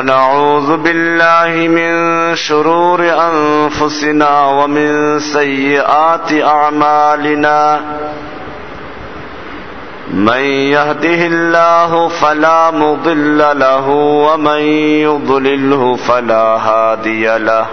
[0.00, 1.92] ونعوذ بالله من
[2.36, 7.80] شرور أنفسنا ومن سيئات أعمالنا.
[10.10, 10.42] من
[10.72, 14.60] يهده الله فلا مضل له ومن
[15.04, 17.66] يضلله فلا هادي له.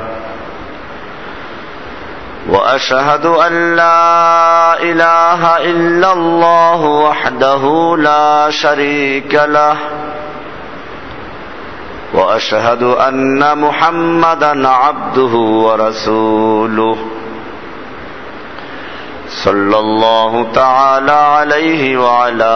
[2.50, 9.78] وأشهد أن لا إله إلا الله وحده لا شريك له.
[12.14, 16.98] وأشهد أن محمدا عبده ورسوله.
[19.30, 22.56] صلى الله تعالى عليه وعلى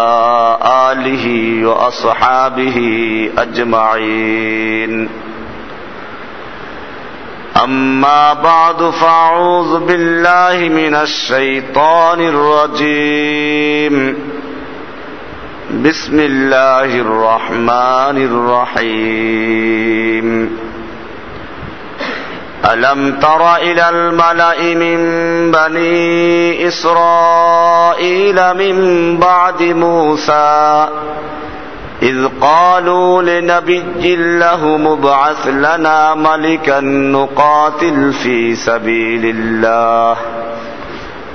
[0.91, 1.25] آله
[1.67, 2.77] وأصحابه
[3.37, 5.09] أجمعين.
[7.63, 14.15] أما بعد فأعوذ بالله من الشيطان الرجيم.
[15.71, 18.17] بسم الله الرحمن
[18.79, 20.27] الرحيم.
[22.65, 24.97] ألم تر إلى الملأ من
[25.51, 28.75] بني إسرائيل من
[29.17, 30.87] بعد موسى
[32.01, 40.17] إذ قالوا لنبي له مبعث لنا ملكا نقاتل في سبيل الله.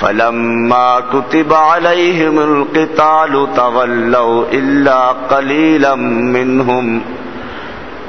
[0.00, 5.94] فلما كتب عليهم القتال تولوا إلا قليلا
[6.36, 7.02] منهم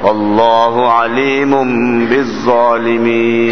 [0.02, 1.52] والله عليم
[2.10, 3.42] بالظالمين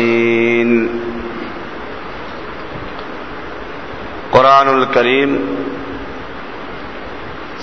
[4.34, 5.30] কোরআনুল করিম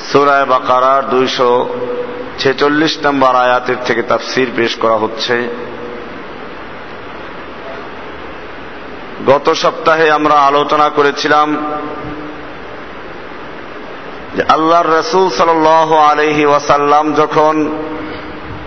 [0.09, 1.51] সুরায় বাকারার দুইশো
[2.41, 5.35] ছেচল্লিশ নম্বর আয়াতের থেকে তাফসির পেশ করা হচ্ছে
[9.26, 11.78] গত সপ্তাহে আমরা আলোচনা করেছিলাম
[14.36, 15.66] যে আল্লাহর রসুল সাল
[16.10, 17.54] আলহি ওয়াসাল্লাম যখন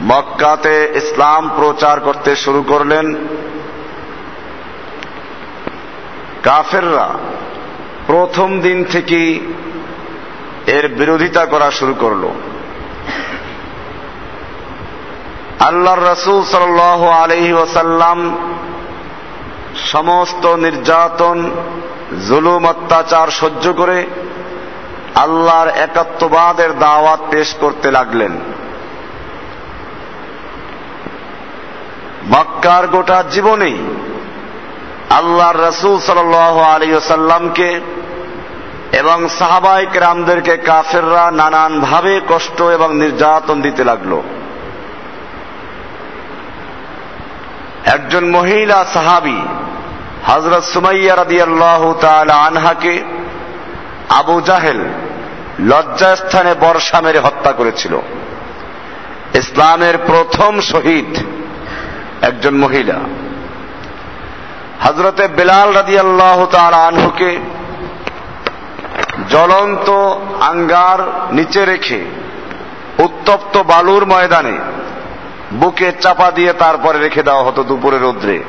[0.01, 3.16] মক্কাতে ইসলাম প্রচার করতে শুরু করলেন,
[6.43, 7.09] কাফেররা
[8.07, 9.39] প্রথম দিন থেকেই
[10.67, 12.23] এর বিরোধিতা করা শুরু করল।
[15.59, 16.79] আল্লাহর রসুল সাল
[17.09, 18.37] আলহি ওসাল্লাম
[19.91, 21.51] সমস্ত নির্যাতন,
[22.27, 24.05] জুলুম, অত্যাচার সহ্য করে
[25.15, 28.31] আল্লাহর একাত্মবাদের দাওয়াত পেশ করতে লাগলেন।
[32.29, 33.77] মক্কার গোটা জীবনেই
[35.09, 37.81] আল্লাহর রসুল সাল আলী সাল্লামকে
[38.91, 44.21] এবং সাহাবাইক রামদেরকে কাফেররা নানানভাবে কষ্ট এবং নির্যাতন দিতে লাগল।
[47.85, 49.41] একজন মহিলা সাহাবি
[50.28, 51.94] হজরত সুমাইয়া রাদি আল্লাহ
[52.29, 53.03] আনহাকে
[54.09, 54.85] আবু জাহেল
[55.59, 58.00] লজ্জাস্থানে বর্ষা মেরে হত্যা করেছিল।
[59.34, 61.18] ইসলামের প্রথম শহীদ
[62.22, 62.96] একজন মহিলা।
[64.81, 67.38] হজরতে বেলাল রাদি আল্লাহ আনহুকে
[69.29, 69.90] জ্বলন্ত
[70.41, 72.06] আঙ্গার নিচে রেখে
[72.97, 74.57] উত্তপ্ত বালুর ময়দানে
[75.55, 78.43] বুকে চাপা দিয়ে তারপরে রেখে দেওয়া হতো দুপুরে রৌদ্রে।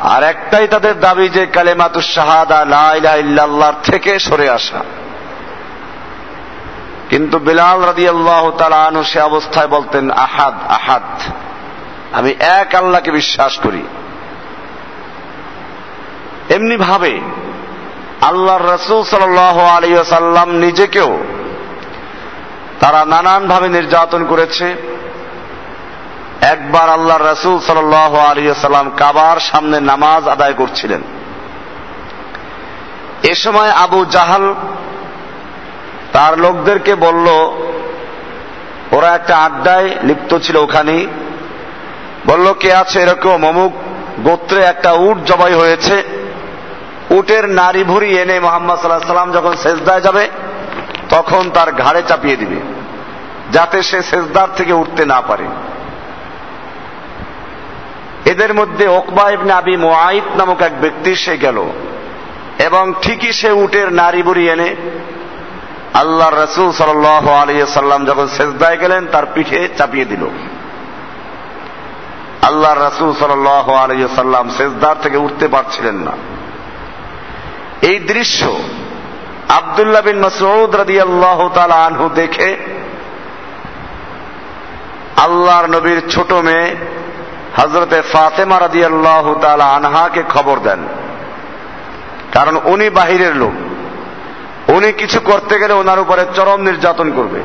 [0.00, 4.84] আর একটাই তাদের দাবি যে কালেমাতুস শাহাদা লাইলা ইল্লাল্লাহর থেকে সরে আসা।
[7.08, 11.02] কিন্তু বিলাল রাদি আল্লাহ তালু সে অবস্থায় বলতেন, আহাদ আহাদ,
[12.12, 13.82] আমি এক আল্লাহকে বিশ্বাস করি।
[16.50, 17.20] এমনি ভাবে
[18.20, 21.18] আল্লাহর রসুল সাল আলী সাল্লাম নিজেকেও
[22.80, 24.76] তারা নানানভাবে নির্যাতন করেছে।
[26.40, 27.94] একবার আল্লাহ রসুল সাল
[28.30, 31.02] আলী সাল্লাম কাবার সামনে নামাজ আদায় করছিলেন।
[33.22, 34.54] এ সময় আবু জাহাল
[36.12, 37.26] তার লোকদেরকে বলল,
[38.92, 41.06] ওরা একটা আড্ডায় লিপ্ত ছিল ওখানেই
[42.26, 43.44] বলল, কে আছে এরকম?
[43.44, 43.72] অমুক
[44.20, 46.02] গোত্রে একটা উট জবাই হয়েছে।
[47.10, 50.28] উটের নারী ভুরি এনে মোহাম্মদ সাল্লাহ সাল্লাম যখন সেজদায় যাবে
[51.08, 52.58] তখন তার ঘাড়ে চাপিয়ে দিবে,
[53.52, 55.46] যাতে সে সেজদার থেকে উঠতে না পারে।
[58.32, 61.58] এদের মধ্যে ওকবা ইবনে আবি মোয়াইত নামক এক ব্যক্তি সে গেল,
[62.66, 64.70] এবং ঠিকই সে উটের নারী বুড়ি এনে
[65.94, 66.90] আল্লাহ রসুল সাল
[67.42, 70.24] আলিয়া সাল্লাম যখন সেজদায় গেলেন, তার পিঠে চাপিয়ে দিল।
[72.48, 73.32] আল্লাহ রসুল সাল
[73.84, 76.14] আলিয়া সাল্লাম সেজদার থেকে উঠতে পারছিলেন না।
[77.82, 78.40] এই দৃশ্য
[79.48, 82.56] আবদুল্লাহ বিন মসউদ রাদি আল্লাহ আনহু দেখে
[85.16, 86.76] আল্লাহর নবীর ছোট মেয়ে
[87.56, 90.86] হজরতে ফাতেমা রাদি আল্লাহ আনহাকে খবর দেন।
[92.32, 93.52] কারণ উনি বাহিরের লোক।
[94.70, 97.40] উনি কিছু করতে গেলে ওনার উপরে চরম নির্যাতন করবে।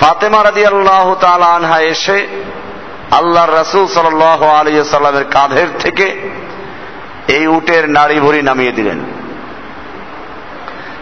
[0.00, 2.26] ফাতেমা রাদি আল্লাহ আনহা এসে
[3.10, 6.28] আল্লাহর রসুল সাল আলিয়া সাল্লামের কাঁধের থেকে
[7.28, 9.21] এই উটের নাড়ি ভরি নামিয়ে দিলেন।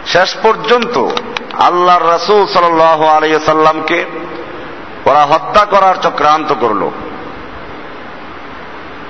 [0.07, 1.07] শেষ পর্যন্ত
[1.53, 4.05] আল্লাহর রসুল সাল আলিয়াল্লামকে
[5.05, 6.89] ওরা হত্যা করার চক্রান্ত করল।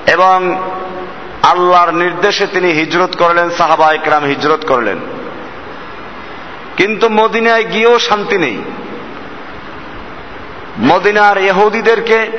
[0.08, 0.62] এবং
[1.44, 4.98] আল্লাহর নির্দেশে তিনি হিজরত করলেন, সাহাবা একরাম হিজরত করলেন।
[6.78, 8.62] কিন্তু মদিনায় গিয়েও শান্তি নেই।
[10.80, 12.32] মদিনার এহুদিদেরকে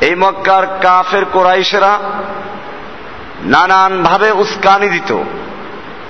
[0.00, 1.98] এই মক্কার কাফের কোরাইশেরা
[3.44, 5.18] নানানভাবে উস্কানি দিত।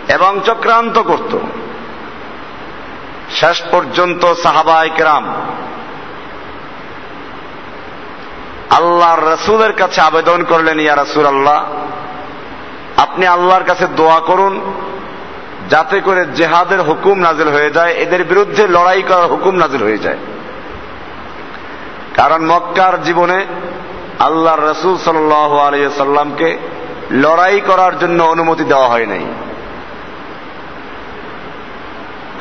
[0.09, 1.39] এবং চক্রান্ত করত।
[3.31, 5.35] শেষ পর্যন্ত সাহাবাই কেরাম
[8.71, 11.65] আল্লাহর রসুলের কাছে আবেদন করলেন, ইয়া রসুল আল্লাহ
[12.97, 14.73] আপনি আল্লাহর কাছে দোয়া করুন,
[15.71, 20.19] যাতে করে জেহাদের হুকুম নাজিল হয়ে যায়, এদের বিরুদ্ধে লড়াই করার হুকুম নাজিল হয়ে যায়।
[22.17, 23.47] কারণ মক্কার জীবনে
[24.19, 26.59] আল্লাহর রসুল সাল আলিয়া সাল্লামকে
[27.11, 29.25] লড়াই করার জন্য অনুমতি দেওয়া হয় নাই।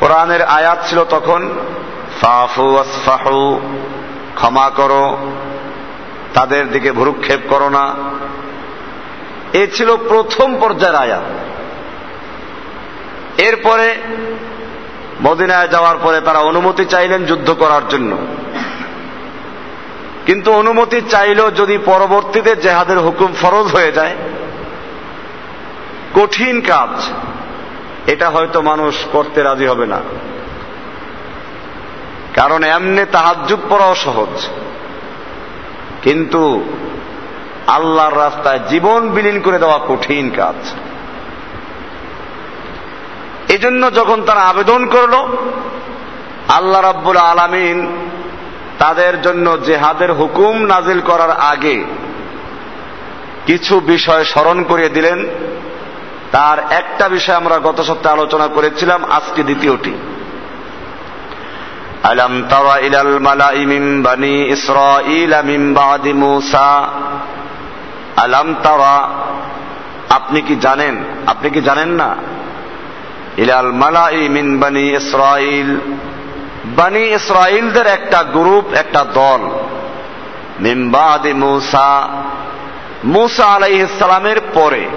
[0.00, 1.48] কোরআনের আয়াত ছিল তখন,
[2.20, 3.60] ফাফু আসফাহু
[4.34, 5.18] ক্ষমা করো,
[6.34, 7.94] তাদের দিকে ভুরুক্ষেপ করো না।
[9.52, 11.22] এ ছিল প্রথম পর্যায়ের আয়াত।
[13.40, 13.94] এরপরে
[15.22, 18.16] মদিনায় যাওয়ার পরে তারা অনুমতি চাইলেন যুদ্ধ করার জন্য।
[20.26, 24.16] কিন্তু অনুমতি চাইল যদি পরবর্তীতে জেহাদের হুকুম ফরজ হয়ে যায়,
[26.14, 27.08] কঠিন কাজ।
[28.08, 30.00] এটা হয়তো মানুষ করতে রাজি হবে না।
[32.34, 34.48] কারণ এমনি তাহাজুব পড়াও সহজ।
[36.02, 36.64] কিন্তু
[37.66, 40.72] আল্লাহর রাস্তায় জীবন বিলীন করে দেওয়া কঠিন কাজ।
[43.50, 45.36] এজন্য যখন তারা আবেদন করল,
[46.48, 48.08] আল্লাহ রাব্বুল আলামিন
[48.78, 51.84] তাদের জন্য জেহাদের হুকুম নাজিল করার আগে
[53.46, 55.26] কিছু বিষয় স্মরণ করিয়ে দিলেন।
[56.32, 59.98] তার একটা বিষয় আমরা গত সপ্তাহে আলোচনা করেছিলাম, আজকে দ্বিতীয়টি।
[62.02, 66.88] আলম তাওয়া ইলাল মালাই মিন বানি ইসরাঈল মিন বাদি মূসা।
[68.16, 69.10] আলম তাওয়া
[70.08, 71.04] আপনি কি জানেন?
[71.26, 72.16] আপনি কি জানেন না?
[73.36, 75.76] ইলাল মালাই মিন বানি ইসরাঈল।
[76.64, 79.40] বানি ইসরাইলদের একটা গ্রুপ, একটা দল
[80.60, 82.08] মিম্বাদি মুসা।
[83.04, 84.88] মুসা আলাইহিসালামের পরে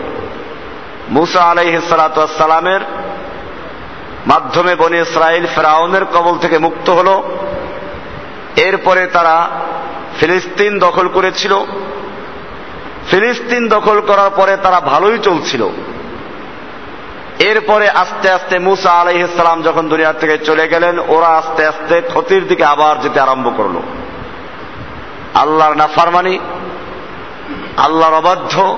[1.11, 2.79] মুসা আলাইহিসালামের
[4.27, 7.23] মাধ্যমে বনি ইসরায়েল ফেরাউনের কবল থেকে মুক্ত হল।
[8.56, 9.49] এরপরে তারা
[10.19, 11.53] ফিলিস্তিন দখল করেছিল।
[13.09, 15.69] ফিলিস্তিন দখল করার পরে তারা ভালোই চলছিল।
[17.39, 22.65] এরপরে আস্তে আস্তে মুসা আলাইহিসালাম যখন দুনিয়ার থেকে চলে গেলেন, ওরা আস্তে আস্তে ক্ষতির দিকে
[22.65, 23.81] আবার যেতে আরম্ভ করল।
[25.33, 26.39] আল্লাহর নাফারমানি,
[27.77, 28.77] আল্লাহর অবাধ্য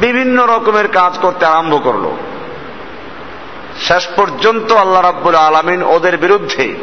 [0.00, 2.16] বিভিন্ন রকমের কাজ করতে আরম্ভ করল।
[3.80, 6.74] শেষ পর্যন্ত আল্লাহ রাব্বুল আলমিন ওদের বিরুদ্ধে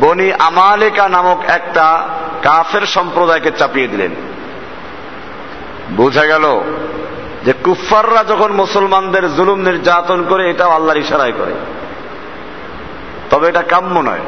[0.00, 2.08] বনি আমালেকা নামক একটা
[2.42, 4.10] কাফের সম্প্রদায়কে চাপিয়ে দিলেন।
[5.90, 6.60] বোঝা গেল
[7.44, 11.54] যে কুফাররা যখন মুসলমানদের জুলুম নির্যাতন করে, এটাও আল্লাহর ইশারায় করে।
[13.30, 14.20] তবে এটা কাম্য নয়।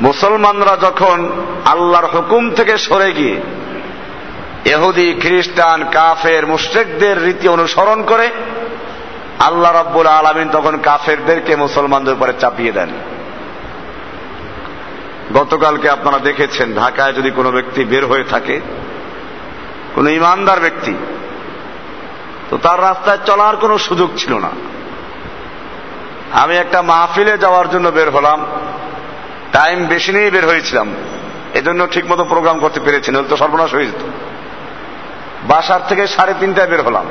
[0.00, 1.30] মুসলমানরা যখন
[1.64, 3.40] আল্লাহর হুকুম থেকে সরে গিয়ে
[4.64, 8.30] এহুদি খ্রিস্টান, কাফের, মুশ্রেকদের রীতি অনুসরণ করে
[9.38, 12.88] আল্লাহ রব্বুল আলমিন তখন কাফেরদেরকে মুসলমানদের উপরে চাপিয়ে দেন।
[15.34, 18.60] গতকালকে আপনারা দেখেছেন, ঢাকায় যদি কোনো ব্যক্তি বের হয়ে থাকে,
[19.94, 20.94] কোন ইমানদার ব্যক্তি,
[22.50, 24.50] তো তার রাস্তায় চলার কোনো সুযোগ ছিল না।
[26.32, 28.46] আমি একটা মাহফিলে যাওয়ার জন্য বের হলাম,
[29.52, 30.94] টাইম বেশি নিয়ে বের হয়েছিলাম,
[31.54, 34.02] এজন্য ঠিক মতো প্রোগ্রাম করতে পেরেছি না তো সর্বনাশ হয়ে যেত।
[35.44, 37.06] বাসার থেকে সাড়ে তিনটায় বের হলাম।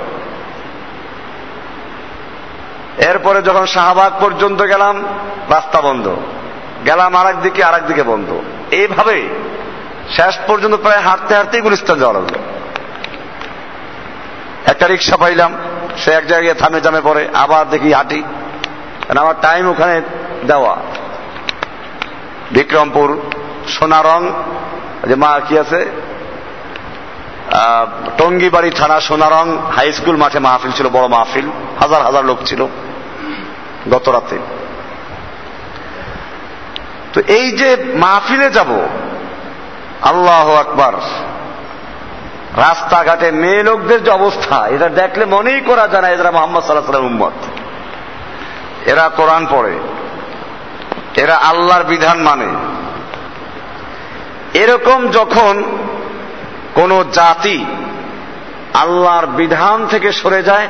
[2.97, 5.03] এরপরে যখন শাহবাগ পর্যন্ত গেলাম,
[5.50, 6.15] রাস্তা বন্ধ।
[6.85, 9.27] গেলাম আর দিকে আর দিকে বন্ধ। এইভাবে
[10.15, 12.35] শেষ পর্যন্ত প্রায় হাঁটতে হাঁটতেই গুলিস্তান যাওয়া লাগল।
[14.65, 15.53] একটা রিক্সা পাইলাম,
[15.97, 18.23] সে এক জায়গায় থামে জামে পড়ে, আবার দেখি হাঁটি।
[19.19, 20.01] আমার টাইম ওখানে
[20.47, 20.77] দেওয়া।
[22.51, 23.21] বিক্রমপুর,
[23.67, 24.31] সোনারং,
[25.07, 25.85] যে মা কি আছে
[28.17, 31.48] টঙ্গিবাড়ি থানা সোনারং হাই স্কুল মাঠে মাহফিল ছিল, বড় মাহফিল।
[31.79, 32.67] হাজার হাজার লোক ছিল
[33.91, 34.38] গত রাতে।
[37.13, 38.72] তো এই যে মাহফিলে যাব,
[40.01, 40.93] আল্লাহ আকবার।
[42.58, 47.05] রাস্তাঘাটে মেয়ে লোকদের যে অবস্থা, এটা দেখলে মনেই করা যায় না এরা মোহাম্মদ সাল্লাহ সাল্লাম
[47.05, 47.31] উম্মত।
[48.86, 49.79] এরা কোরআন পড়ে,
[51.15, 52.50] এরা আল্লাহর বিধান মানে।
[54.53, 55.63] এরকম যখন
[56.75, 57.65] কোন জাতি
[58.73, 60.67] আল্লাহর বিধান থেকে সরে যায়,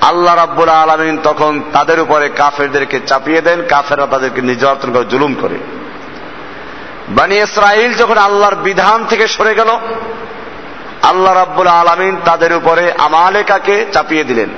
[0.00, 5.58] আল্লাহ রাব্বুল আলমিন তখন তাদের উপরে কাফেরদেরকে চাপিয়ে দেন, কাফেররা তাদেরকে নির্যাতন করে, জুলুম করে।
[7.08, 9.68] বানি ইসরাইল যখন আল্লাহর বিধান থেকে সরে গেল,
[11.02, 14.48] আল্লাহ রাব্বুল আলমিন তাদের উপরে আমালেকাকে চাপিয়ে দিলেন।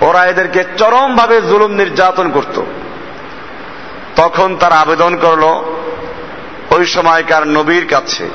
[0.00, 2.62] ওরা এদেরকে চরমভাবে জুলুম নির্যাতন করত।
[4.16, 5.44] তখন তারা আবেদন করল,
[6.70, 8.30] ওই সময়কার নবীর কাছে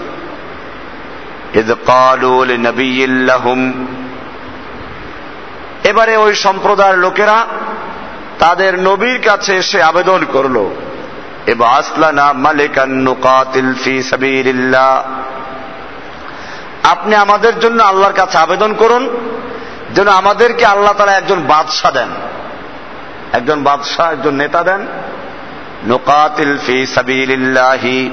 [5.84, 7.46] এবারে ওই সম্প্রদায়ের লোকেরা
[8.40, 10.76] তাদের নবীর কাছে এসে আবেদন করল।
[11.46, 15.04] এবার আসলানা মালিকান নুকাতিল ফি সাবিলিল্লাহ।
[16.84, 19.18] আপনি আমাদের জন্য আল্লাহর কাছে আবেদন করুন,
[19.96, 22.10] যেন আমাদেরকে আল্লাহ তারা একজন বাদশাহ দেন।
[23.34, 24.88] একজন বাদশাহ, একজন নেতা দেন।
[25.88, 28.12] নোকাতিল ফি সাবিলিল্লাহি।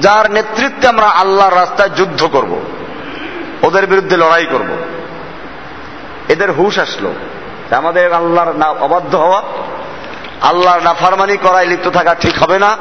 [0.00, 2.60] যার নেতৃত্বে আমরা আল্লাহর রাস্তায় যুদ্ধ করব,
[3.62, 4.76] ওদের বিরুদ্ধে লড়াই করব।
[6.28, 7.12] এদের হুশ আসলো।
[7.70, 9.42] আমাদের আল্লাহর না, অবাধ্য হওয়া,
[10.40, 12.76] আল্লাহর নাফারমানি করায় লিপ্ত থাকা ঠিক হবে না।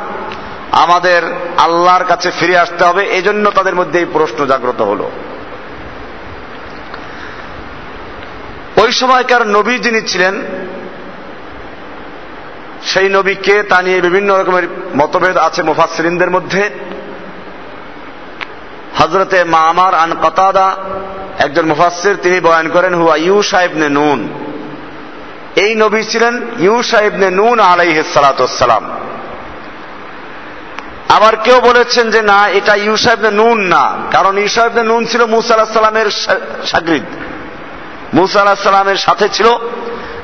[0.71, 1.21] আমাদের
[1.57, 5.11] আল্লাহর কাছে ফিরে আসতে হবে। এজন্য তাদের মধ্যে এই প্রশ্ন জাগ্রত হলো।
[8.77, 10.41] ওই সময়কার নবী যিনি ছিলেন,
[12.83, 14.63] সেই নবী কে তা নিয়ে বিভিন্ন রকমের
[14.97, 16.69] মতভেদ আছে মুফাসরিনদের মধ্যে।
[18.99, 20.75] হজরতে মামার আন কতাদা
[21.39, 24.19] একজন মুফাসির তিনি বয়ান করেন, হুয়া ইউ সাহেবনে নুন।
[25.55, 28.83] এই নবী ছিলেন ইউ সাহেবনে নুন আলাইহ সালাতাম
[31.09, 35.25] আবার কেউ বলেছেন যে, না, এটা ইউ সাহেবনে নুন না। কারণ ইউ সাহেবনে নুন ছিল
[35.25, 36.11] মুসা আলাহ সাল্লামের
[36.65, 37.03] সাগরিদ
[38.13, 39.47] মুসা আলাহ সাথে ছিল,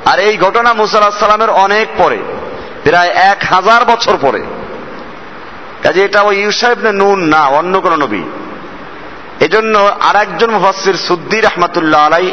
[0.05, 2.17] আর এই ঘটনা মুসা আলাহ অনেক পরে,
[2.83, 4.43] প্রায় এক হাজার বছর পরে।
[5.83, 8.23] কাজে এটা ওই ইউসাহেবনে নুন না, অন্য কোন নবী।
[9.41, 12.31] এজন্য আর একজন মুফাসির সুদ্দি রহমাতুল্লাহ আলাই,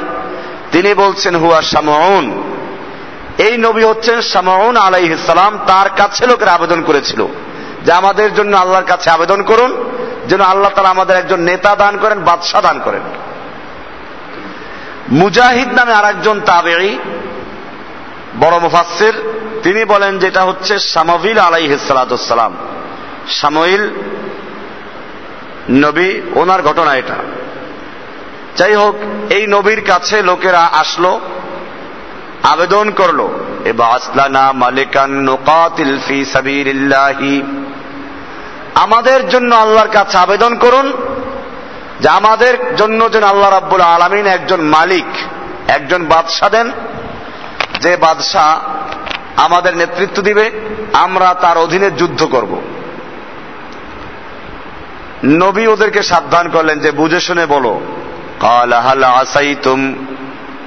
[0.72, 2.24] তিনি বলছেন, হুয়া সামউন
[3.38, 7.20] এই নবী হচ্ছেন সামউন আলাইহিসালাম তার কাছে লোকের আবেদন করেছিল
[7.84, 9.70] যে আমাদের জন্য আল্লাহর কাছে আবেদন করুন,
[10.28, 13.04] যেন আল্লাহ তারা আমাদের একজন নেতা দান করেন, বাদশাহ দান করেন।
[15.20, 16.98] মুজাহিদ নামে আর একজন তাবেই
[18.40, 19.14] বড় মুফাসির
[19.62, 22.52] তিনি বলেন যেটা হচ্ছে সামবিল আলাইহিসালাম
[23.28, 23.82] সামইল
[25.70, 27.16] নবী, ওনার ঘটনা এটা।
[28.56, 28.96] যাই হোক
[29.30, 31.20] এই নবীর কাছে লোকেরা আসলো,
[32.42, 33.28] আবেদন করল
[34.54, 35.28] মালিকান
[38.74, 40.92] আমাদের জন্য আল্লাহর কাছে আবেদন করুন,
[42.00, 45.06] যে আমাদের জন্য যেন আল্লাহ রাব্বুল আলমিন একজন মালিক,
[45.68, 46.72] একজন বাদশাহ দেন।
[47.80, 48.60] যে বাদশাহ
[49.36, 50.50] আমাদের নেতৃত্ব দিবে,
[50.92, 52.62] আমরা তার অধীনে যুদ্ধ করব।
[55.41, 57.73] নবী ওদেরকে সাবধান করলেন যে বুঝে শুনে বলো
[58.39, 59.79] قال هل عسيتم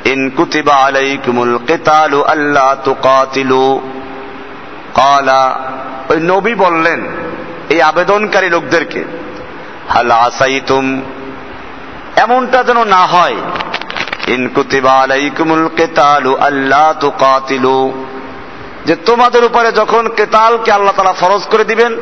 [0.07, 3.73] إن كتب عليكم القتال ألا تقاتلوا
[4.95, 5.29] قال
[6.11, 7.01] ওই নবী বললেন
[7.71, 9.01] এই আবেদনকারী লোকদেরকে
[9.89, 10.85] হাল আসাইতুম
[12.17, 13.39] এমনটা যেন না হয়
[14.35, 17.79] ইন কুতিবা আলাইকুমুল কেতালু আল্লাহ তুকাতিলু
[18.87, 21.93] যে তোমাদের উপরে যখন কেতালকে আল্লাহ তালা ফরজ করে দিবেন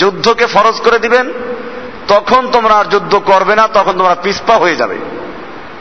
[0.00, 1.26] যুদ্ধকে ফরজ করে দিবেন
[2.07, 4.97] তখন তোমরা আর যুদ্ধ করবে না, তখন তোমরা পিসপা হয়ে যাবে।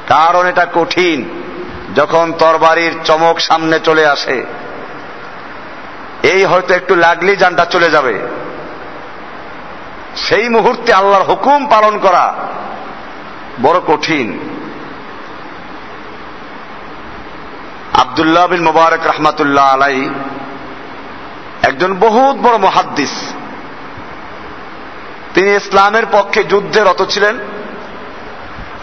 [0.08, 1.40] কারণ এটা কঠিন।
[1.94, 4.46] যখন তরবারির চমক সামনে চলে আসে,
[6.22, 8.20] এই হয়তো একটু লাগলেই যানটা চলে যাবে।
[10.16, 12.34] সেই মুহূর্তে আল্লাহর হুকুম পালন করা
[13.62, 14.38] বড় কঠিন।
[18.00, 20.08] আবদুল্লাহ বিন মুবারক রহমাতুল্লাহ আলাই
[21.62, 23.32] একজন বহুত বড় মহাদ্দিস।
[25.34, 27.38] তিনি ইসলামের পক্ষে যুদ্ধে রত ছিলেন।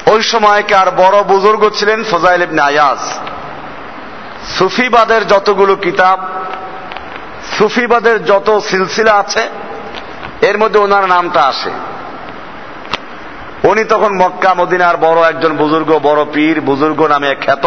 [0.08, 2.98] ওই সময়কার বড় বুজুর্গ ছিলেন ফজাইল ইবনে আয়াজ।
[4.58, 6.28] সুফিবাদের যতগুলো কিতাব,
[7.58, 9.50] সুফিবাদের যত সিলসিলা আছে,
[10.42, 11.72] এর মধ্যে ওনার নামটা আসে।
[13.64, 17.66] উনি তখন মক্কা, মদিনার বড় একজন বুজুর্গ, বড় পীর, বুজুর্গ নামে খ্যাত।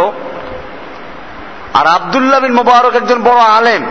[1.75, 3.87] আর আবদুল্লাহ বিন মুবারক একজন বড় আলেম।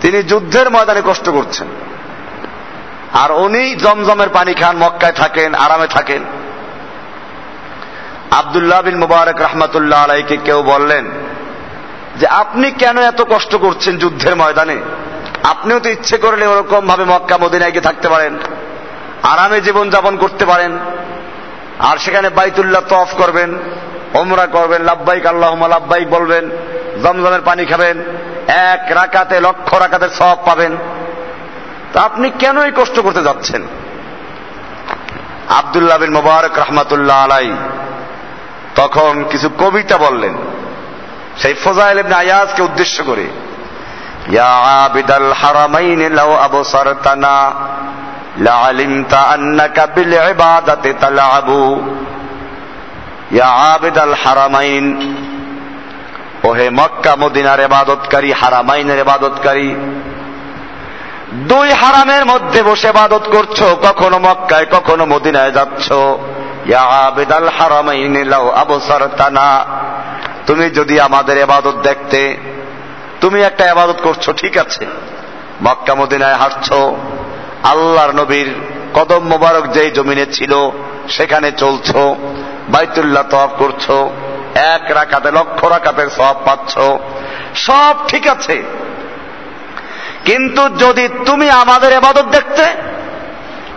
[0.00, 1.87] তিনি যুদ্ধের ময়দানে কষ্ট করছেন।
[3.12, 6.24] আর উনি জমজমের পানি খান, মক্কায় থাকেন, আরামে থাকেন।
[8.30, 11.10] আবদুল্লাহ বিন মুবারক রহমাতুল্লাহ আলাইকে কেউ বললেন
[12.16, 14.76] যে, আপনি কেন এত কষ্ট করছেন যুদ্ধের ময়দানে?
[15.44, 18.38] আপনিও তো ইচ্ছে করলে ওরকম ভাবে মক্কা, মদিনায় গিয়ে থাকতে পারেন,
[19.22, 20.78] আরামে জীবন যাপন করতে পারেন।
[21.78, 23.58] আর সেখানে বাইতুল্লাহ তফ করবেন
[24.14, 26.50] ওমরা করবেন লাভবাইক আল্লাহ লাভবাইক বলবেন,
[27.02, 28.02] জমজমের পানি খাবেন,
[28.46, 30.76] এক রাকাতে, লক্ষ রাকাতে সব পাবেন।
[31.92, 33.62] তা আপনি কেন এই কষ্ট করতে যাচ্ছেন?
[35.58, 37.48] আবদুল্লাহ বিন মোবারক রহমাতুল্লাহ আলাই
[38.74, 40.34] তখন কিছু কবিতা বললেন।
[41.38, 43.26] সেই ফজাইল ইবনে আয়াজকে উদ্দেশ্য করে,
[44.32, 44.52] ইয়া
[44.84, 47.36] আবিদাল হারামাইন লাউ আবসারতানা
[49.34, 51.62] আন্নাকা বিল ইবাদাতি তালআবু।
[53.36, 54.84] ইয়া আবিদাল হারামাইন,
[56.48, 59.68] ওহে মক্কা মদিনার ইবাদতকারী, হারামাইনের ইবাদতকারী
[61.32, 65.92] দুই হারামের মধ্যে বসে ইবাদত করছ, কখনো মক্কায়, কখনো মদিনায় যাচ্ছ।
[66.74, 69.64] আবিদাল হারামাইন লাউ আবসারতানা।
[70.46, 72.36] তুমি যদি আমাদের এবাদত দেখতে,
[73.20, 74.86] তুমি একটা এবাদত করছ, ঠিক আছে।
[75.62, 76.72] মক্কা মদিনায় হাঁটছ,
[77.62, 78.54] আল্লাহর নবীর
[78.94, 80.70] কদম মোবারক যেই জমিনে ছিল,
[81.08, 81.96] সেখানে চলছ,
[82.68, 83.90] বাইতুল্লাহ তফ করছ,
[84.54, 86.78] এক রাকাতে লক্ষ রাকাতের সব পাচ্ছ।
[87.54, 88.62] সব ঠিক আছে।
[90.24, 92.64] কিন্তু যদি তুমি আমাদের এবাদত দেখতে,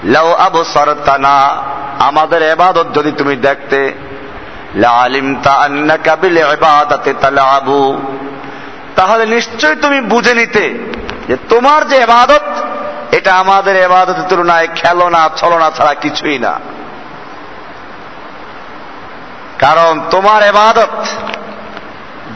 [0.03, 1.63] লাউ আবু সরতানা
[1.99, 3.93] আমাদের এবাদত যদি তুমি দেখতে
[8.95, 10.77] তাহলে নিশ্চয় তুমি বুঝে নিতে
[11.27, 12.41] যে তোমার যে এবাদত,
[13.11, 16.59] এটা আমাদের এবাদতের তুলনায় খেলনা, ছলনা ছাড়া কিছুই না।
[19.59, 20.89] কারণ তোমার এবাদত,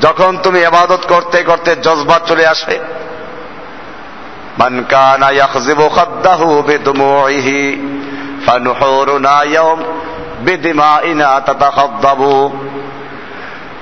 [0.01, 2.94] যখন তুমি এবাদত করতে করতে জজবা চলে আসে
[4.59, 7.48] من كان يخزب خده بدموعه
[8.46, 9.78] فنحورنا يوم
[10.42, 12.20] بدمائنا تتخضب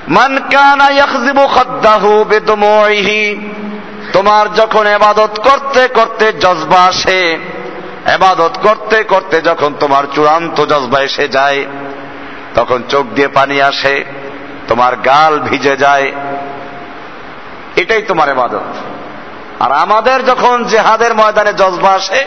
[0.08, 3.10] من كان يخزب خده بدموعه
[4.12, 7.20] তোমার যখন এবাদত করতে করতে জজবা আসে
[8.06, 11.60] এবাদত করতে করতে যখন তোমার চূড়ান্ত জজবা এসে যায়
[12.54, 13.94] তখন চোখ দিয়ে পানি আসে
[14.68, 16.08] তোমার গাল ভিজে যায়
[17.76, 18.68] এটাই তোমার এবাদত
[19.63, 22.21] আর আমাদের যখন জেহাদের ময়দানে জজবা আসে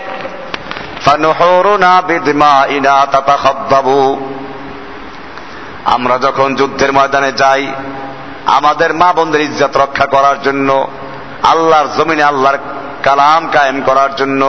[5.84, 7.72] আমরা যখন যুদ্ধের ময়দানে যাই,
[8.46, 10.88] আমাদের মা বোনদের ইজ্জত রক্ষা করার জন্য,
[11.42, 12.58] আল্লাহর জমিনে আল্লাহর
[13.02, 14.42] কালাম কায়েম করার জন্য,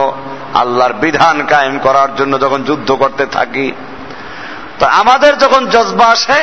[0.54, 3.72] আল্লাহর বিধান কায়েম করার জন্য যখন যুদ্ধ করতে থাকি,
[4.78, 6.38] তো আমাদের যখন জজবা আসে,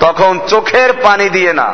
[0.00, 1.68] তখন চোখের পানি দিয়ে না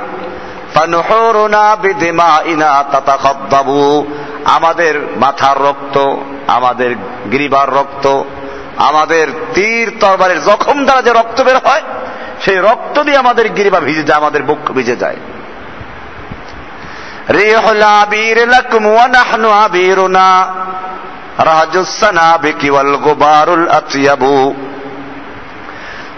[4.45, 6.15] আমাদের মাথার রক্ত,
[6.47, 6.95] আমাদের
[7.27, 8.23] গ্রীবার রক্ত,
[8.77, 11.83] আমাদের তীর তরবারের জখম দ্বারা যে রক্ত বের হয়,
[12.45, 15.17] সেই রক্ত দিয়ে আমাদের গিরিবা ভিজে যায়, আমাদের বুক ভিজে যায়।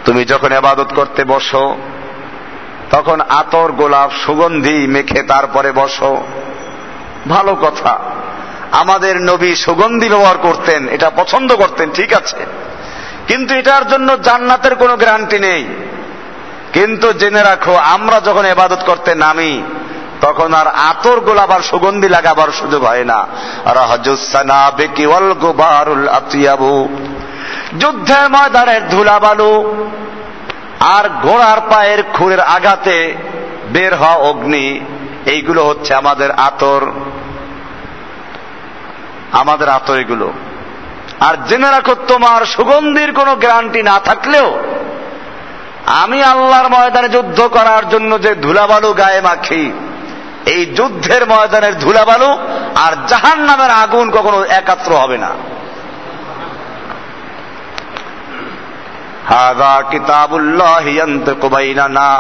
[0.05, 1.77] তুমি যখন আবাদত করতে বসো
[2.91, 6.23] তখন আতর, গোলাপ, সুগন্ধি মেখে তারপরে বসো।
[7.29, 7.99] ভালো কথা।
[8.73, 12.37] আমাদের নবী সুগন্ধি ব্যবহার করতেন, এটা পছন্দ করতেন, ঠিক আছে।
[13.29, 15.67] কিন্তু এটার জন্য জান্নাতের কোনো গ্যারান্টি নেই।
[16.73, 19.63] কিন্তু জেনে রাখো, আমরা যখন এবাদত করতে নামি,
[20.21, 23.27] তখন আর আতর, গোলাপ আর সুগন্ধি লাগাবার সুযোগ হয় না।
[23.65, 24.71] রাহজুসানা
[25.41, 26.89] গোবারুল আতিয়াবু।
[27.79, 29.75] যুদ্ধের ময়দানের ধুলাবালু
[30.81, 33.15] আর ঘোড়ার পায়ের খুরের আঘাতে
[33.69, 34.81] বের হওয়া অগ্নি,
[35.27, 36.81] এইগুলো হচ্ছে আমাদের আতর।
[39.33, 40.33] আমাদের আতর এগুলো।
[41.21, 44.59] আর জেনে রাখো, তোমার সুগন্ধির কোনো গ্যারান্টি না থাকলেও,
[45.87, 49.73] আমি আল্লাহর ময়দানে যুদ্ধ করার জন্য যে ধুলাবালু গায়ে মাখি,
[50.47, 52.39] এই যুদ্ধের ময়দানের ধুলাবালু
[52.75, 55.31] আর জাহান নামের আগুন কখনো একাত্র হবে না।
[59.31, 62.11] হাদা কিতাবুল্লাহ ইয়ান্তিক বাইনানা,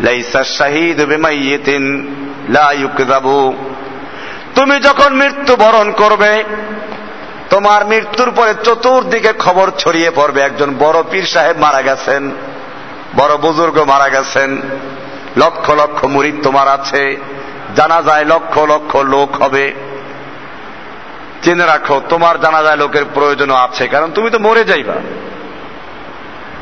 [0.00, 1.82] লাইসা শাহীদ বিমাইয়িতিন
[2.48, 3.56] লা ইউকযাবু।
[4.54, 6.44] তুমি যখন মৃত্যু বরণ করবে,
[7.50, 12.22] তোমার মৃত্যুর পরে চতুর্দিকে খবর ছড়িয়ে পড়বে, একজন বড় পীর সাহেব মারা গেছেন,
[13.16, 14.50] বড় বুজুর্গ মারা গেছেন,
[15.36, 17.16] লক্ষ লক্ষ মুরিদ তোমার আছে
[17.76, 19.74] জানা যায় লক্ষ লক্ষ লোক হবে।
[21.42, 24.94] জেনে রাখো, তোমার জানা যায় লোকের প্রয়োজনও আছে, কারণ তুমি তো মরে যাইবা।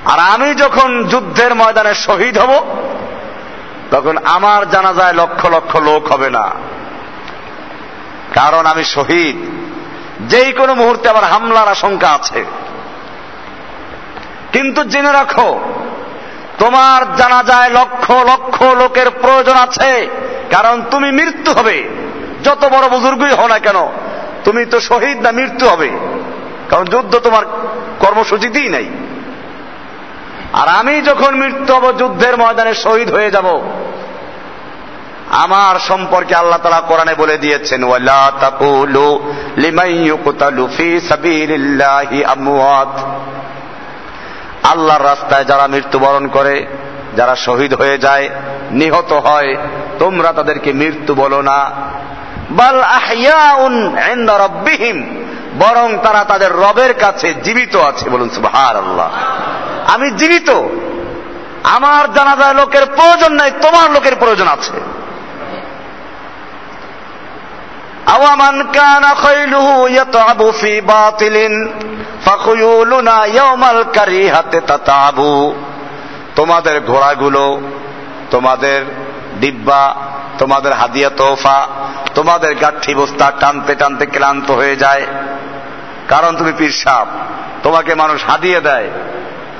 [0.04, 2.82] আর আমি যখন যুদ্ধের ময়দানে শহীদ হব,
[3.90, 6.50] তখন আমার জানা যায় লক্ষ লক্ষ লোক হবে না।
[8.34, 9.36] কারণ আমি শহীদ।
[10.30, 12.44] যেই কোনো মুহূর্তে আমার হামলার আশঙ্কা আছে।
[14.52, 15.60] কিন্তু জেনে রাখো,
[16.58, 20.08] তোমার জানা যায় লক্ষ লক্ষ লোকের প্রয়োজন আছে।
[20.50, 21.88] কারণ তুমি মৃত্যু হবে।
[22.44, 23.88] যত বড় বুজুর্গই হও না কেন,
[24.44, 25.90] তুমি তো শহীদ না মৃত্যু হবে।
[26.70, 27.44] কারণ যুদ্ধ তোমার
[27.98, 28.84] কর্মসূচিতেই নাই।
[30.60, 33.60] আর আমি যখন মৃত্যু যুদ্ধের ময়দানে শহীদ হয়ে যাব,
[35.30, 37.84] আমার সম্পর্কে আল্লাহ তালা কোরআনে বলে দিয়েছেন
[44.64, 46.66] আল্লাহর রাস্তায় যারা মৃত্যুবরণ করে,
[47.16, 48.30] যারা শহীদ হয়ে যায়,
[48.70, 49.56] নিহত হয়,
[49.98, 51.70] তোমরা তাদেরকে মৃত্যু বলো না।
[52.50, 52.82] বাল
[55.58, 59.10] বরং তারা তাদের রবের কাছে জীবিত আছে বলুন সুবহানাল্লাহ।
[59.86, 60.50] আমি জীবিত।
[61.62, 64.80] আমার জানা যায় লোকের প্রয়োজন নাই, তোমার লোকের প্রয়োজন আছে।
[76.36, 77.60] তোমাদের ঘোড়াগুলো,
[78.30, 78.84] তোমাদের
[79.40, 79.96] ডিব্বা,
[80.38, 81.66] তোমাদের হাদিয়া তোফা
[82.14, 85.06] তোমাদের গাঠি বস্তা টানতে টানতে ক্লান্ত হয়ে যায়।
[86.08, 87.08] কারণ তুমি পীরসাপ
[87.62, 88.88] তোমাকে মানুষ হাদিয়ে দেয়।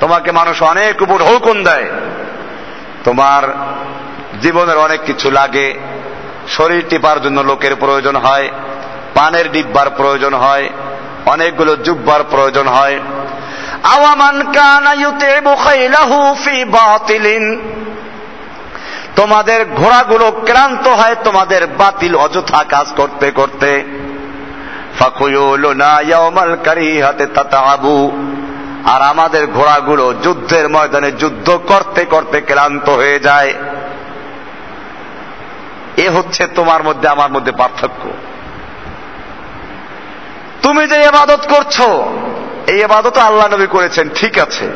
[0.05, 1.85] তোমাকে মানুষ অনেক উপর হুকুম দেয়।
[3.03, 3.43] তোমার
[4.41, 5.79] জীবনের অনেক কিছু লাগে।
[6.47, 8.49] শরীর টিপার জন্য লোকের প্রয়োজন হয়,
[9.15, 10.69] পানের ডিব্বার প্রয়োজন হয়,
[11.25, 12.99] অনেকগুলো জুব্বার প্রয়োজন হয়।
[13.83, 15.55] আওয়ামান কানা ইউতিবু
[16.65, 17.61] বাতিলিন।
[19.15, 23.83] তোমাদের ঘোড়াগুলো ক্লান্ত হয়, তোমাদের বাতিল অযথা কাজ করতে করতে।
[24.99, 28.11] ফাকুয়ুলুনা ইয়াউমাল কারিহাতে তাতাবু
[28.85, 33.53] আর আমাদের ঘোড়াগুলো যুদ্ধের ময়দানে যুদ্ধ করতে করতে ক্লান্ত হয়ে যায়।
[35.97, 38.09] এ হচ্ছে তোমার মধ্যে, আমার মধ্যে পার্থক্য।
[40.61, 41.81] তুমি যে এবাদত করছ,
[42.67, 44.69] এই এবাদত আল্লাহ নবী করেছেন, ঠিক আছে।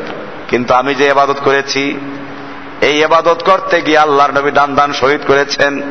[0.48, 2.00] কিন্তু আমি যে এবাদত করেছি,
[2.80, 5.82] এই এবাদত করতে গিয়ে আল্লাহর নবী দান দান শহীদ করেছেন।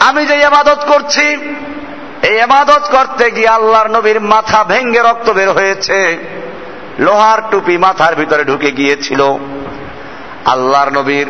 [0.00, 1.54] আমি যে এবাদত করছি,
[2.22, 6.18] এই এবাদত করতে গিয়ে আল্লাহর নবীর মাথা ভেঙ্গে রক্ত বের হয়েছে।
[7.00, 9.38] লোহার টুপি মাথার ভিতরে ঢুকে গিয়েছিল।
[10.44, 11.26] আল্লাহর নবীর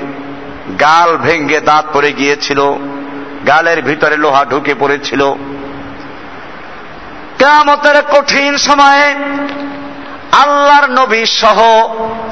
[0.81, 2.61] গাল ভেঙ্গে দাঁত পড়ে গিয়েছিল।
[3.47, 5.33] গালের ভিতরে লোহা ঢুকে পড়েছিল।
[7.39, 9.15] কেমতের কঠিন সময়ে
[10.33, 11.63] আল্লাহর নবী সহ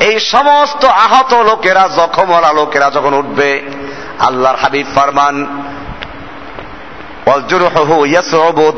[0.00, 3.62] এই সমস্ত আহত লোকেরা জখমরা লোকেরা যখন উঠবে,
[4.18, 5.46] আল্লাহর হাবিব ফরমান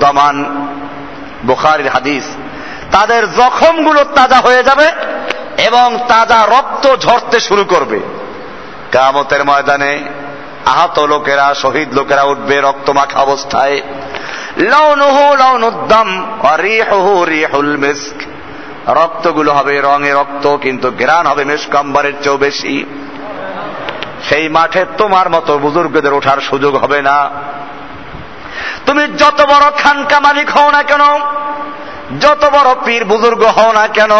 [0.00, 0.66] দামান,
[1.46, 2.24] বুখারির হাদিস।
[2.92, 4.86] তাদের জখমগুলো তাজা হয়ে যাবে
[5.64, 8.00] এবং তাজা রক্ত ঝরতে শুরু করবে।
[8.92, 10.04] কামতের ময়দানে
[10.66, 13.80] আহত লোকেরা, শহীদ লোকেরা উঠবে রক্তমাখা অবস্থায়।
[14.58, 16.08] লৌনুহু লৌনুদ্দম
[18.88, 22.84] রক্তগুলো হবে রঙে রক্ত, কিন্তু গ্রান হবে মেশকাম্বারের চেয়েও বেশি।
[24.28, 27.30] সেই মাঠে তোমার মতো বুজুর্গদের ওঠার সুযোগ হবে না।
[28.86, 31.00] তুমি যত বড় খানকা মালিক হও না কেন
[32.18, 34.10] যত বড় পীর বুজুর্গ হও না কেন,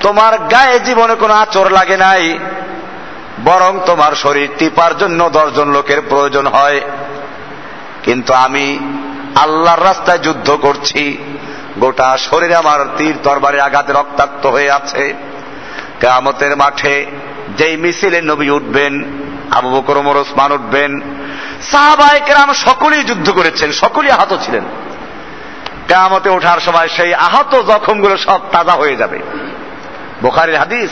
[0.00, 2.38] তোমার গায়ে জীবনে কোনো আচর লাগে নাই,
[3.44, 6.80] বরং তোমার শরীর টিপার জন্য দশজন লোকের প্রয়োজন হয়।
[8.02, 8.78] কিন্তু আমি
[9.36, 11.18] আল্লাহর রাস্তায় যুদ্ধ করছি,
[11.78, 15.14] গোটা শরীরে আমার তীর তরবারের আঘাতে রক্তাক্ত হয়ে আছে।
[16.00, 17.06] কামতের মাঠে
[17.56, 19.04] যেই মিছিলে নবী উঠবেন,
[19.50, 21.00] আবু বকর, ওমর, ওসমান উঠবেন
[21.70, 24.64] সাহাবাই কেরাম সকলেই যুদ্ধ করেছেন, সকলেই আহত ছিলেন।
[25.88, 29.18] কেয়ামতে ওঠার সময় সেই আহত জখমগুলো সব তাজা হয়ে যাবে।
[30.22, 30.90] বোখারির হাদিস,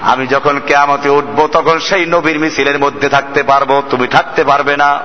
[0.00, 5.00] আমি যখন কেয়ামতে উঠব তখন সেই নবীর মিছিলের মধ্যে থাকতে পারব, তুমি থাকতে পারবে না।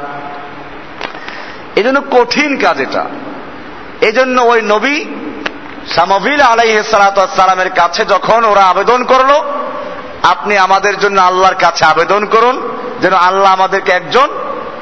[1.76, 3.06] এজন্য কঠিন কাজ এটা।
[4.02, 5.06] এজন্য ওই নবী
[5.96, 9.32] সামবিল আলাইহ সালামের কাছে যখন ওরা আবেদন করল,
[10.24, 12.56] আপনি আমাদের জন্য আল্লাহর কাছে আবেদন করুন,
[13.02, 14.28] যেন আল্লাহ আমাদেরকে একজন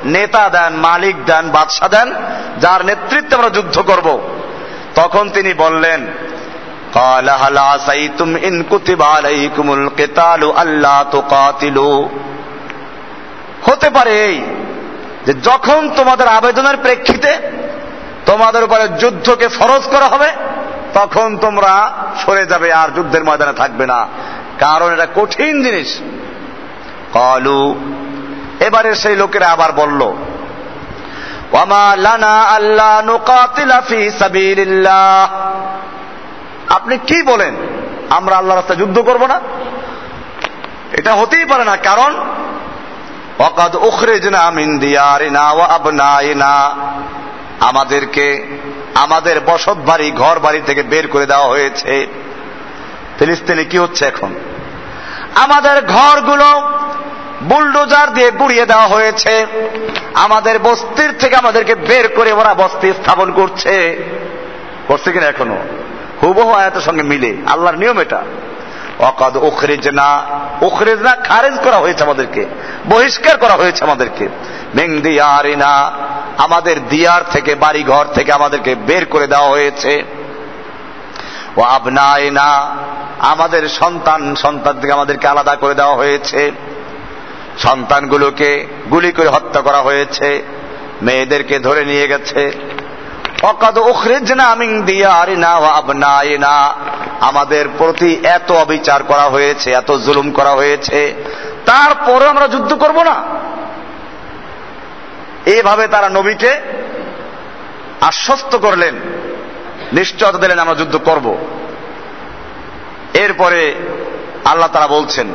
[0.06, 2.14] নেতা দেন, মালিক দেন, বাদশাহ দেন
[2.62, 4.30] যার নেতৃত্বে আমরা যুদ্ধ করব।
[4.96, 6.08] তখন তিনি বললেন
[13.66, 14.42] হতে পারে এই
[15.26, 17.38] যে যখন তোমাদের আবেদনের প্রেক্ষিতে
[18.26, 20.32] তোমাদের উপরে যুদ্ধকে ফরজ করা হবে,
[20.94, 21.92] তখন তোমরা
[22.26, 24.08] সরে যাবে আর যুদ্ধের ময়দানে থাকবে না।
[24.60, 26.00] কারণ এটা কঠিন জিনিস।
[27.14, 27.76] কলু,
[28.60, 30.14] এবারে সেই লোকেরা আবার বলল
[31.54, 31.84] ওয়ামা
[32.56, 33.02] আল্লাহ
[36.70, 37.56] আপনি কি বলেন?
[38.10, 39.40] আমরা আল্লাহ রাস্তায় যুদ্ধ করব না?
[40.92, 42.12] এটা হতেই পারে না, কারণ
[43.40, 46.76] অকাদ উখরেজনা মিন দিয়ারিনা ওয়া আবনাইনা।
[47.60, 48.58] আমাদেরকে
[48.96, 52.08] আমাদের বসত বাড়ি, ঘর বাড়ি থেকে বের করে দেওয়া হয়েছে।
[53.20, 54.36] ফিলিস্তিনে কি হচ্ছে এখন?
[55.36, 56.50] আমাদের ঘরগুলো
[57.44, 59.46] বুলডোজার দিয়ে গুড়িয়ে দেওয়া হয়েছে।
[60.14, 64.04] আমাদের বস্তির থেকে আমাদেরকে বের করে ওরা বস্তি স্থাপন করছে।
[64.88, 65.58] করছে কিনা এখনও?
[66.24, 68.24] হুবহু আয়াতের সঙ্গে মিলে। আল্লাহর নিয়ম এটা।
[69.00, 70.22] অকাদ ওখরেজ না
[70.62, 72.46] ওখরেজ না খারেজ করা হয়েছে আমাদেরকে।
[72.90, 74.28] বহিষ্কার করা হয়েছে আমাদেরকে।
[74.76, 75.92] মেংদিয়ারিনা
[76.38, 80.04] আমাদের দিয়ার থেকে বাড়ি ঘর থেকে আমাদেরকে বের করে দেওয়া হয়েছে।
[81.58, 82.78] ও আবনায়না
[83.20, 86.52] আমাদের সন্তান সন্তান থেকে আমাদেরকে আলাদা করে দেওয়া হয়েছে।
[87.60, 90.44] সন্তানগুলোকে গুলি করে হত্যা করা হয়েছে,
[91.02, 92.52] মেয়েদেরকে ধরে নিয়ে গেছে।
[93.42, 96.74] অকাদ উখরিজনা মিন দিয়ারিনা ওয়া আবনাইনা।
[97.22, 101.14] আমাদের প্রতি এত অবিচার করা হয়েছে, এত জুলুম করা হয়েছে।
[101.66, 103.24] তারপরে আমরা যুদ্ধ করব না।
[105.46, 106.62] এইভাবে তারা নবীকে
[108.02, 108.96] আশ্বস্ত করলেন,
[109.94, 111.38] নিশ্চয়তা দিলেন আমরা যুদ্ধ করব।
[113.14, 113.76] এরপরে
[114.46, 115.28] আল্লাহ তারা বলছেন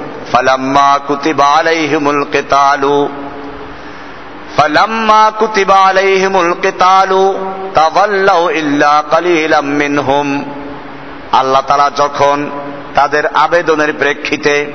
[11.32, 12.50] আল্লাহ তারা যখন
[12.94, 14.72] তাদের আবেদনের প্রেক্ষিতে,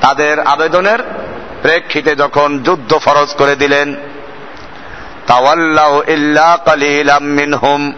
[0.00, 0.98] তাদের আবেদনের
[1.62, 3.94] প্রেক্ষিতে যখন যুদ্ধ ফরজ করে দিলেন
[7.20, 7.92] মিনহুম,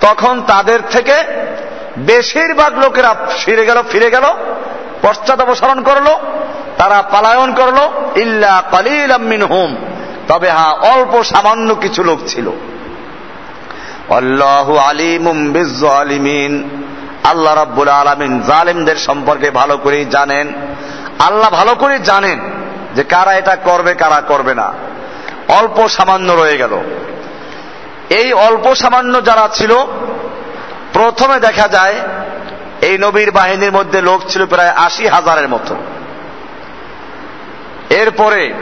[0.00, 1.14] তখন তাদের থেকে
[1.98, 4.24] বেশিরভাগ লোকেরা ফিরে গেল ফিরে গেল।
[5.02, 6.06] পশ্চাদপসরণ করল,
[6.78, 7.78] তারা পালায়ন করল,
[8.16, 9.76] ইল্লা কালিল মিনহুম।
[10.28, 12.50] তবে হ্যাঁ অল্প সামান্য কিছু লোক ছিল।
[14.16, 14.78] আল্লাহু
[17.24, 20.52] আল্লাহ রাব্বুল আলামিন জালিমদের সম্পর্কে ভালো করেই জানেন।
[21.18, 22.40] আল্লাহ ভালো করে জানেন
[22.94, 24.72] যে কারা এটা করবে, কারা করবে না।
[25.48, 26.80] অল্প সামান্য রয়ে গেল।
[28.10, 29.74] এই অল্প সামান্য যারা ছিল,
[30.92, 31.94] প্রথমে দেখা যায়
[32.82, 35.76] এই নবীর বাহিনীর মধ্যে লোক ছিল প্রায় আশি হাজারের মতো।
[37.90, 38.54] এরপরে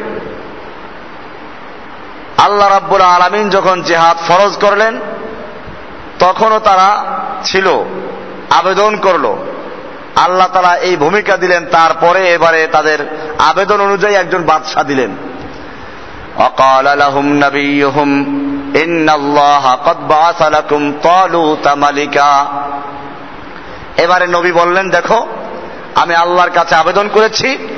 [2.38, 5.00] আল্লাহ রাব্বুল আলামিন যখন জেহাদ ফরজ করলেন,
[6.18, 7.04] তখনও তারা
[7.44, 7.84] ছিল,
[8.50, 9.36] আবেদন করল।
[10.16, 12.98] আল্লাহ তারা এই ভূমিকা দিলেন, তারপরে এবারে তাদের
[13.38, 15.10] আবেদন অনুযায়ী একজন বাদশাহ দিলেন।
[16.36, 16.86] অকাল
[18.76, 19.76] ইন্নাল্লাহ
[21.02, 22.46] তালুতা মালিকা।
[23.96, 25.26] এবারে নবী বললেন, দেখো,
[25.94, 27.68] আমি আল্লাহর কাছে আবেদন করেছি।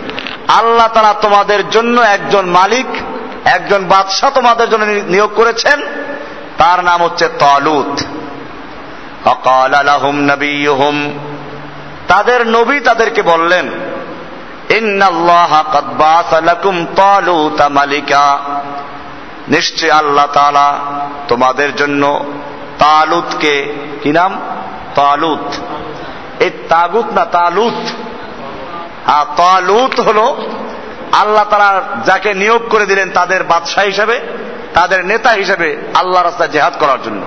[0.49, 2.87] আল্লাহ তারা তোমাদের জন্য একজন মালিক,
[3.45, 5.81] একজন বাদশাহ তোমাদের জন্য নিয়োগ করেছেন।
[6.59, 8.03] তার নাম হচ্ছে তালুত।
[12.09, 13.69] তাদের নবী তাদেরকে বললেন
[17.71, 18.39] মালিকা।
[19.49, 20.79] নিশ্চয় আল্লাহ তালা
[21.29, 22.25] তোমাদের জন্য
[22.79, 23.73] তালুতকে
[24.03, 24.41] কি নাম?
[24.95, 25.55] তালুত।
[26.43, 27.75] এই তাগুত না তালুত?
[29.09, 30.19] আর তালুত হল
[31.13, 34.21] আল্লাহ তারা যাকে নিয়োগ করে দিলেন তাদের বাদশাহ হিসাবে,
[34.75, 37.23] তাদের নেতা হিসাবে আল্লাহ রাস্তায় জেহাদ করার জন্য।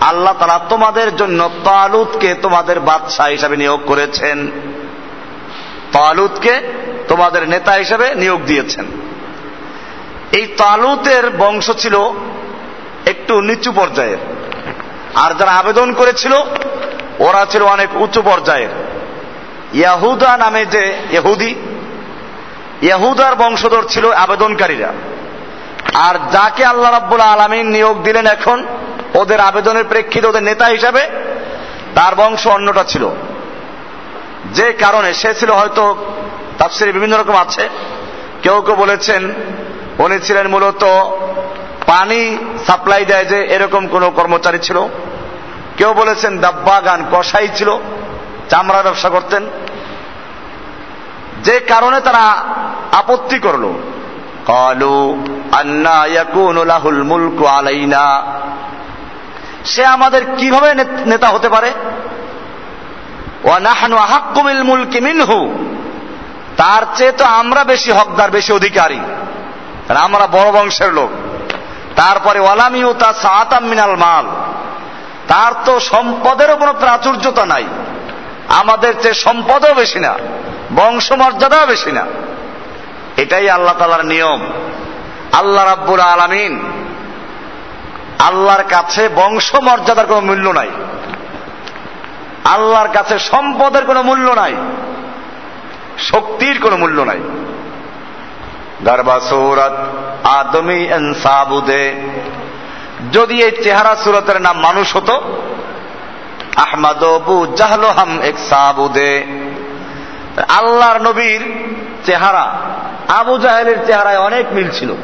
[0.00, 4.50] আল্লাহ তারা তোমাদের জন্য তালুতকে তোমাদের বাদশাহ হিসাবে নিয়োগ করেছেন।
[5.92, 6.60] তালুতকে
[7.08, 8.86] তোমাদের নেতা হিসাবে নিয়োগ দিয়েছেন।
[10.32, 11.96] এই তালুতের বংশ ছিল
[13.06, 14.16] একটু নিচু পর্যায়ের
[15.14, 16.32] আর যারা আবেদন করেছিল,
[17.18, 18.68] ওরা ছিল অনেক উঁচু পর্যায়ের
[19.74, 21.54] ইয়াহুদা নামে যে ইহুদি
[22.82, 24.92] ইয়াহুদার বংশধর ছিল আবেদনকারীরা।
[25.94, 28.64] আর যাকে আল্লাহ রাব্বুল আলমিন নিয়োগ দিলেন এখন,
[29.14, 31.08] ওদের আবেদনের প্রেক্ষিতে ওদের নেতা হিসাবে,
[31.94, 33.08] তার বংশ অন্যটা ছিল।
[34.54, 35.96] যে কারণে সে ছিল হয়তো
[36.58, 37.68] তাফসিরে বিভিন্ন রকম আছে।
[38.42, 39.32] কেউ কেউ বলেছেন,
[39.98, 40.84] উনি ছিলেন মূলত
[41.86, 44.80] পানি সাপ্লাই দেয় যে এরকম কোন কর্মচারী ছিল।
[45.76, 47.76] কেউ বলেছেন দাব্বা গান কষাই ছিল
[48.48, 49.46] চামড়া ব্যবসা করতেন।
[51.44, 52.44] যে কারণে তারা
[52.92, 53.72] আপত্তি করল।
[54.46, 56.04] কলু আন্না
[57.04, 58.22] মুলকু আলাইনা।
[59.64, 60.74] সে আমাদের কীভাবে
[61.06, 61.70] নেতা হতে পারে?
[66.56, 69.00] তার চেয়ে তো আমরা বেশি হকদার, বেশি অধিকারী।
[69.88, 71.10] আমরা বড় বংশের লোক।
[72.00, 74.26] তারপরে ওয়ালামিউ তা সাতাম মিনাল মাল।
[75.28, 77.64] তার তো সম্পদেরও কোনো প্রাচুর্যতা নাই।
[78.48, 80.14] আমাদের চেয়ে সম্পদও বেশি না,
[80.74, 82.06] বংশমর্যাদাও বেশি না।
[83.16, 84.46] এটাই আল্লাহ তালার নিয়ম।
[85.32, 86.60] আল্লাহ রাব্বুল আলামিন
[88.18, 90.70] আল্লাহর কাছে বংশমর্যাদার কোনো মূল্য নাই।
[92.44, 94.54] আল্লাহর কাছে সম্পদের কোনো মূল্য নাই।
[95.98, 97.20] শক্তির কোনো মূল্য নাই।
[98.86, 99.76] গারবা সৌরত
[100.24, 101.94] আদমি এনসাবুদে।
[103.12, 105.42] যদি এই চেহারা সুরতের নাম মানুষ হতো,
[106.56, 109.24] আহমদ বু জাহলো হাম এক সাবুদে।
[110.48, 111.52] আল্লাহর নবীর
[112.06, 112.56] চেহারা,
[113.08, 114.94] আবু জাহেলের চেহারায় অনেক মিল ছিল।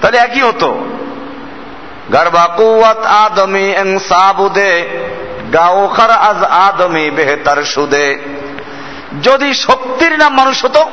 [0.00, 0.84] তাহলে একই হতো।
[2.12, 4.88] গর্বা কুয়াত আদমি এং সাবুদে
[5.52, 8.18] গাওখার আজ আদমি বেহতার সুদে।
[9.22, 10.90] যদি শক্তির নাম মানুষ হতো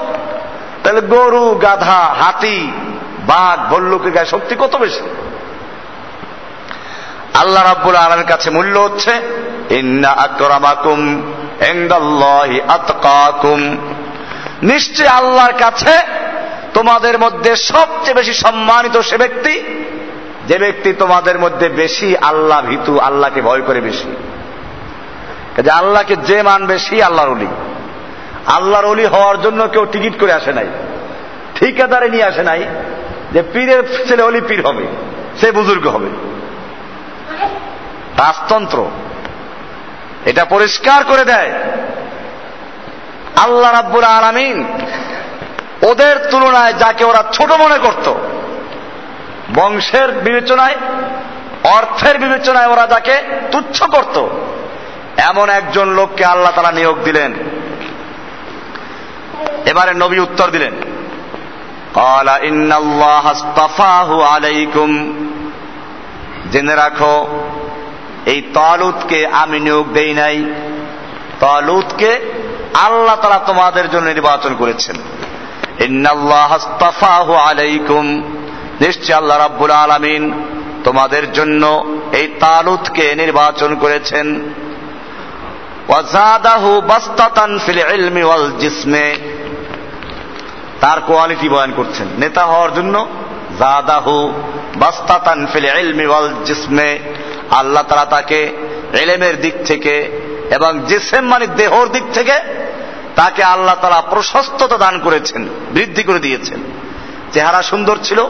[0.85, 2.71] তাহলে গরু, গাধা, হাতি,
[3.27, 4.99] বাঘ, ভল্লুকের গায়ে শক্তি কত বেশি?
[7.33, 9.11] আল্লাহ রাব্বুল আলমের কাছে মূল্য হচ্ছে,
[9.69, 10.15] ইন্না
[14.63, 15.97] নিশ্চয় আল্লাহর কাছে
[16.73, 19.63] তোমাদের মধ্যে সবচেয়ে বেশি সম্মানিত সে ব্যক্তি,
[20.47, 24.15] যে ব্যক্তি তোমাদের মধ্যে বেশি আল্লাহ ভীতু, আল্লাহকে ভয় করে বেশি।
[25.69, 27.47] আল্লাহকে যে মানবে সেই আল্লাহর অলি।
[28.47, 30.67] আল্লাহর অলি হওয়ার জন্য কেউ টিকিট করে আসে নাই।
[31.55, 32.63] ঠিকাদারে নিয়ে আসে নাই
[33.31, 34.85] যে পীরের ছেলে অলি পীর হবে,
[35.41, 36.09] সে বুজুর্গ হবে।
[38.17, 38.85] রাজতন্ত্র,
[40.25, 41.51] এটা পরিষ্কার করে দেয়।
[43.35, 44.67] আল্লাহ রাব্বুল আলামিন
[45.89, 48.13] ওদের তুলনায় যাকে ওরা ছোট মনে করত,
[49.55, 50.75] বংশের বিবেচনায়,
[51.63, 54.27] অর্থের বিবেচনায় ওরা যাকে তুচ্ছ করত,
[55.17, 57.33] এমন একজন লোককে আল্লাহ তারা নিয়োগ দিলেন।
[59.65, 60.73] এবারে নবী উত্তর দিলেন।
[66.51, 67.27] জেনে রাখো,
[68.25, 70.45] এই তলুতকে আমি নিয়োগ দেই নাই।
[71.39, 72.19] তলুতকে
[72.73, 74.95] আল্লাহ তারা তোমাদের জন্য নির্বাচন করেছেন।
[77.35, 78.21] আলাইকুম।
[78.81, 80.43] নিশ্চয় আল্লাহ রাব্বুল আলামিন
[80.83, 84.39] তোমাদের জন্য এই তালুতকে নির্বাচন করেছেন।
[85.89, 89.15] ওয়াজাদাহু বাস্তাতান ফিল ইলমি ওয়াল জিসমে।
[90.81, 93.07] তার কোয়ালিটি বয়ান করছেন। নেতা হওয়ার জন্য
[93.59, 94.33] জাদাহু
[94.75, 96.99] বাস্তাতান ফিল ইলমি ওয়াল জিসমে।
[97.51, 98.51] আল্লাহ তারা তাকে
[98.93, 99.95] এলেমের দিক থেকে
[100.55, 102.33] এবং জিসেম মানে দেহর দিক থেকে
[103.15, 106.59] তাকে আল্লাহ তারা প্রশস্ততা দান করেছেন, বৃদ্ধি করে দিয়েছেন।
[107.33, 108.25] চেহারা সুন্দর ছিল,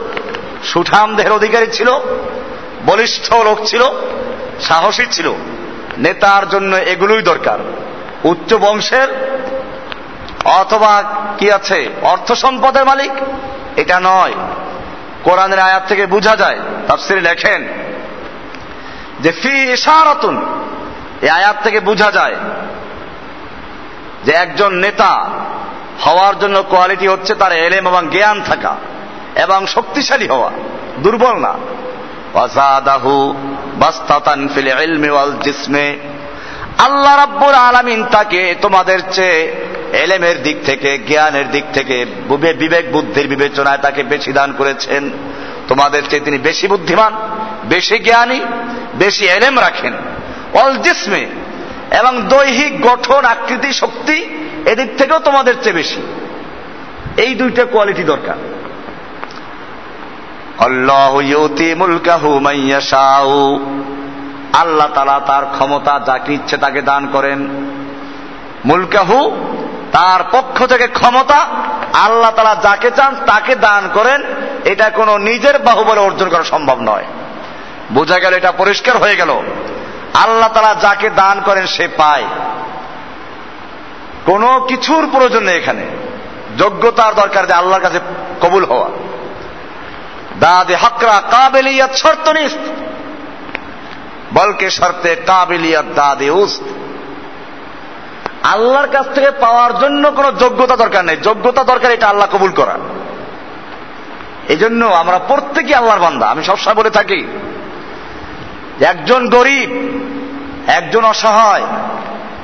[0.64, 1.88] সুঠাম দেহের অধিকারী ছিল,
[2.86, 3.82] বলিষ্ঠ লোক ছিল,
[4.60, 5.32] সাহসী ছিল।
[5.98, 7.58] নেতার জন্য এগুলোই দরকার।
[8.24, 9.08] উচ্চ বংশের
[10.44, 11.02] অথবা
[11.38, 13.10] কি আছে, অর্থ সম্পদের মালিক,
[13.76, 14.32] এটা নয়।
[15.24, 17.66] কোরআনের আয়াত থেকে বোঝা যায়, তাফসিরে লেখেন
[19.20, 20.42] যে, ফি ইশারাতুন,
[21.22, 22.34] এই আয়াত থেকে বোঝা যায়
[24.24, 25.30] যে, একজন নেতা
[26.04, 28.76] হওয়ার জন্য কোয়ালিটি হচ্ছে তার এলেম এবং জ্ঞান থাকা
[29.36, 30.50] এবং শক্তিশালী হওয়া,
[30.98, 31.54] দুর্বল না।
[32.34, 33.34] ওয়াজাদাহু
[33.74, 35.96] বাস্তাতান ফিল ইলমি ওয়াল জিসমে।
[36.78, 39.40] আল্লাহ রাব্বুল আলামিন তাকে তোমাদের চেয়ে
[39.92, 42.04] এলেমের দিক থেকে, জ্ঞানের দিক থেকে
[42.58, 45.10] বিবেক বুদ্ধির বিবেচনায় তাকে বেশি দান করেছেন।
[45.68, 47.12] তোমাদের চেয়ে তিনি বেশি বুদ্ধিমান,
[47.64, 48.40] বেশি জ্ঞানী,
[48.94, 49.92] বেশি এলেম রাখেন।
[50.54, 51.26] অল জিসমে,
[51.98, 54.18] এবং দৈহিক গঠন, আকৃতি, শক্তি
[54.66, 56.00] এদিক থেকেও তোমাদের চেয়ে বেশি।
[57.16, 58.36] এই দুইটা কোয়ালিটি দরকার।
[64.52, 67.40] আল্লাহ তালা তার ক্ষমতা যাকে ইচ্ছে তাকে দান করেন।
[68.64, 69.36] মুলকাহু
[69.92, 71.46] তার পক্ষ থেকে ক্ষমতা
[71.92, 74.22] আল্লাহ তালা যাকে চান তাকে দান করেন।
[74.64, 77.04] এটা কোনো নিজের বাহুবলে অর্জন করা সম্ভব নয়।
[77.92, 79.30] বোঝা গেল এটা পরিষ্কার হয়ে গেল।
[80.14, 82.24] আল্লাহ তালা যাকে দান করেন সে পায়।
[84.24, 85.86] কোনো কিছুর প্রয়োজন নেই এখানে।
[86.58, 88.00] যোগ্যতার দরকার যে আল্লাহর কাছে
[88.40, 88.88] কবুল হওয়া।
[90.40, 92.64] দাদে হকরা কাবেলিয়াত শর্ত নিস্ত
[94.34, 96.62] বলকে শর্তে কাবেলিয়াত দাদে উস্ত।
[98.42, 102.78] আল্লাহর কাছ থেকে পাওয়ার জন্য কোনো যোগ্যতা দরকার নেই। যোগ্যতা দরকার, এটা আল্লাহ কবুল করা
[104.48, 107.26] এই জন্য আমরা প্রত্যেকে আল্লাহর বান্দা। আমি সবসময় বলে থাকি,
[108.80, 109.70] একজন গরিব,
[110.66, 111.62] একজন অসহায়,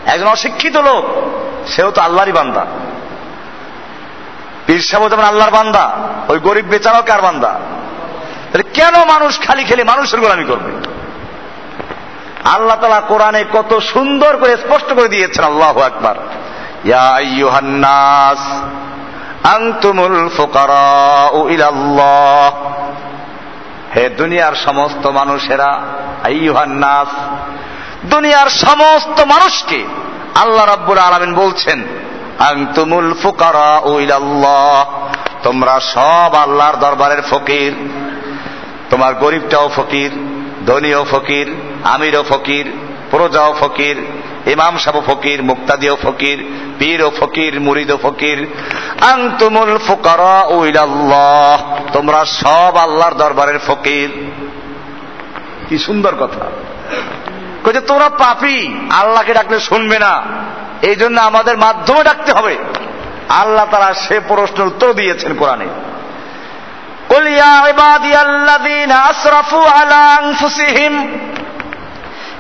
[0.06, 1.04] একজন অশিক্ষিত লোক,
[1.68, 2.66] সেও তো আল্লাহরই বান্দা।
[4.66, 5.90] পীর সাহেব যেমন আল্লাহর বান্দা,
[6.28, 7.60] ওই গরিব বেচারাও কার বান্দা?
[8.60, 10.72] কেন মানুষ খালি খেলি মানুষের গোলামি করবে?
[12.44, 16.16] আল্লাহ তালা কোরআনে কত সুন্দর করে স্পষ্ট করে দিয়েছেন, আল্লাহ একবার আকবার
[19.54, 22.52] আন্তুমুল ফুকারা ইলাল্লাহ।
[23.96, 25.82] হে দুনিয়ার সমস্ত মানুষেরা
[26.66, 27.08] নাস
[28.04, 29.84] দুনিয়ার সমস্ত মানুষকে
[30.34, 31.84] আল্লাহ রাব্বুল আলামিন বলছেন,
[32.38, 34.84] আনতুমুল ফুকারা ইলাল্লাহ।
[35.42, 37.88] তোমরা সব আল্লাহর দরবারের ফকির।
[39.02, 40.10] তোমার গরিবটাও ফকির,
[40.66, 42.72] ধনীও ফকির, আমিরও ফকির,
[43.10, 44.04] প্রজাও ফকির,
[44.48, 46.44] ইমাম সাহ ফকির, মুক্তাদিও ফকির
[46.78, 48.46] পীর ও ফকির মুরিদ ও ফকির।
[49.00, 54.30] আংতুমুল ফুকারা ইলাল্লাহ। তোমরা সব আল্লাহর দরবারের ফকির।
[55.68, 56.50] কি সুন্দর কথা।
[57.64, 60.22] কইছে তোমরা পাপি, আল্লাহকে ডাকলে শুনবে না।
[60.82, 62.56] এই জন্য আমাদের মাধ্যমে ডাকতে হবে।
[63.28, 65.66] আল্লাহ তারা সে প্রশ্নের উত্তর দিয়েছেন কোরআনে।
[67.11, 70.93] قل يا عبادي الذين اسرفوا على انفسهم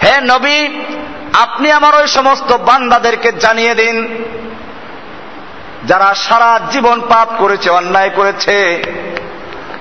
[0.03, 0.57] হে নবী
[1.43, 3.95] আপনি আমার ওই সমস্ত বান্দাদেরকে জানিয়ে দিন
[5.85, 8.55] যারা সারা জীবন পাপ করেছে অন্যায় করেছে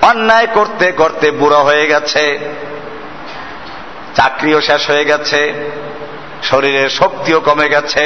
[0.02, 2.24] অন্যায় করতে করতে বুড়ো হয়ে গেছে
[4.14, 5.40] চাকরিও শেষ হয়ে গেছে
[6.42, 8.04] শরীরের শক্তিও কমে গেছে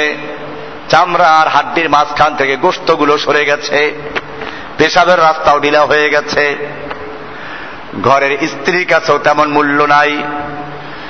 [0.89, 3.79] চামড়া আর হাড্ডির মাঝখান থেকে গোস্তগুলো সরে গেছে
[4.78, 6.56] পেশাবের রাস্তাও ঢিলা হয়ে গেছে।
[8.02, 10.22] ঘরের স্ত্রীর কাছেও তেমন মূল্য নাই।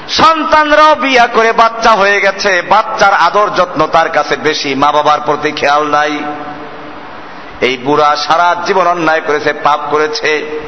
[0.09, 5.53] সন্তানরাও বিয়া করে বাচ্চা হয়ে গেছে। বাচ্চার আদর যত্ন তার কাছে বেশি মা বাবার প্রতি
[5.53, 6.25] খেয়াল নাই।
[7.61, 10.61] এই বুড়া সারা জীবন অন্যায় করেছে, পাপ করেছে।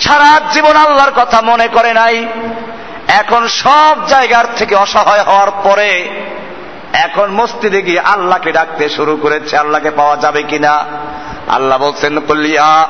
[0.00, 2.26] সারা জীবন আল্লাহর কথা মনে করে নাই।
[3.08, 6.08] এখন সব জায়গার থেকে অসহায় হওয়ার পরে
[6.92, 10.84] এখন মসজিদে গিয়ে আল্লাহকে ডাকতে শুরু করেছে, আল্লাহকে পাওয়া যাবে কিনা?
[11.48, 12.88] আল্লাহ বলছেন কল্লিয়া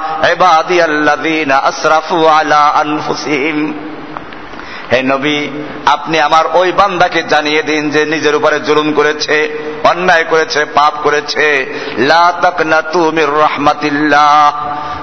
[4.92, 5.48] হে নবী,
[5.86, 11.46] আপনি আমার ওই বান্দাকে জানিয়ে দিন যে নিজের উপরে জুলুম করেছে, অন্যায় করেছে, পাপ করেছে।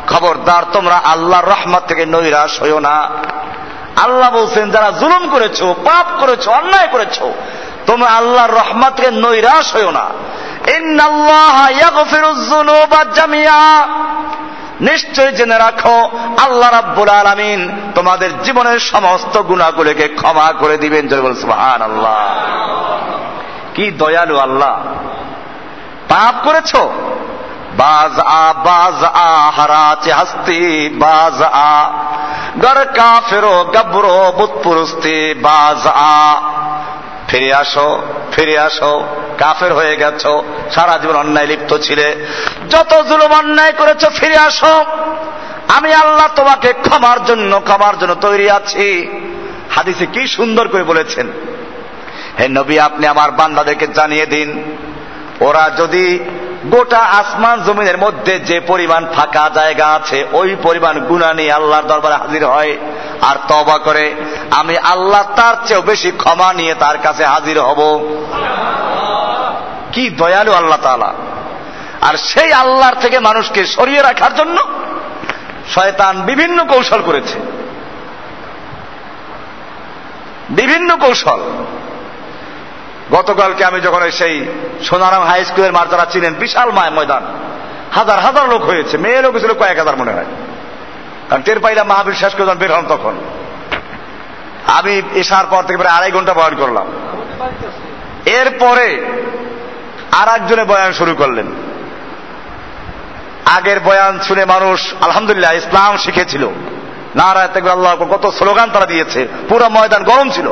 [0.08, 3.10] খবরদার, তোমরা আল্লাহর রহমত থেকে নৈরাশ হইও না।
[3.96, 7.22] আল্লাহ বলছেন, যারা জুলুম করেছ, পাপ করেছ, অন্যায় করেছ,
[7.88, 10.06] তোমরা আল্লাহর রহমত থেকে নৈরাশ হইও না।
[14.82, 21.36] নিশ্চয় জেনে রাখো, আল্লাহ রাব্বুল আলামিন তোমাদের জীবনের সমস্ত গুণাগুলোকে ক্ষমা করে দিবেন। জয় বল
[21.36, 22.16] সুবহান আল্লাহ
[23.74, 24.76] কি দয়ালু আল্লাহ।
[26.10, 26.76] পাপ করেছ?
[27.78, 31.92] বাজ আ বাজ আ হারাচে হাস্তি বাজ আ
[32.60, 36.42] গর কাফেরো, গবরো বুতপুরস্তি বাজ আ
[37.36, 39.08] ফিরে আসো ফিরে আসো।
[39.38, 40.28] কাফের হয়ে গেছ,
[40.76, 42.26] সারা জীবন অন্যায় লিপ্ত ছিলে।
[42.70, 44.86] যত জুলুম অন্যায় করেছ, ফিরে আসো।
[45.68, 49.08] আমি আল্লাহ তোমাকে ক্ষমার জন্য ক্ষমার জন্য তৈরি আছি।
[49.76, 51.32] হাদিসে কি সুন্দর করে বলেছেন,
[52.40, 54.64] হে নবী, আপনি আমার বান্দাদেরকে জানিয়ে দিন,
[55.40, 56.20] ওরা যদি
[56.70, 62.16] গোটা আসমান জমিনের মধ্যে যে পরিমাণ ফাঁকা জায়গা আছে, ওই পরিমাণ গুণা নিয়ে আল্লাহর দরবারে
[62.16, 62.78] হাজির হয়
[63.22, 64.16] আর তবা করে।
[64.52, 68.10] আমি আল্লাহ তার চেয়েও বেশি ক্ষমা নিয়ে তার কাছে হাজির হব।
[69.92, 71.14] কি দয়ালু আল্লাহ তালা
[72.02, 74.58] আর সেই আল্লাহর থেকে মানুষকে সরিয়ে রাখার জন্য
[75.76, 77.40] শয়তান বিভিন্ন কৌশল করেছে।
[80.50, 81.65] বিভিন্ন কৌশল।
[83.12, 84.46] গতকালকে আমি যখন সেই
[84.84, 87.26] সোনারাম হাই স্কুলের মার যারা ছিলেন, বিশাল মায় ময়দান,
[87.92, 90.26] হাজার হাজার লোক হয়েছে, মেয়ে লোক ছিল কয়েক হাজার মনে হয়।
[91.30, 93.16] কারণ টের পাইলাম মাহাবীর শেষ করে বের হন তখন।
[94.68, 96.88] আমি এসার পর থেকে প্রায় আড়াই ঘণ্টা বয়ান করলাম।
[98.26, 99.06] এরপরে
[100.12, 101.46] আর একজনে বয়ান শুরু করলেন।
[103.46, 106.48] আগের বয়ান শুনে মানুষ, আলহামদুলিল্লাহ, ইসলাম শিখেছিল।
[107.16, 110.52] নারায় তেকবর, আল্লাহ কত স্লোগান তারা দিয়েছে। পুরো ময়দান গরম ছিল।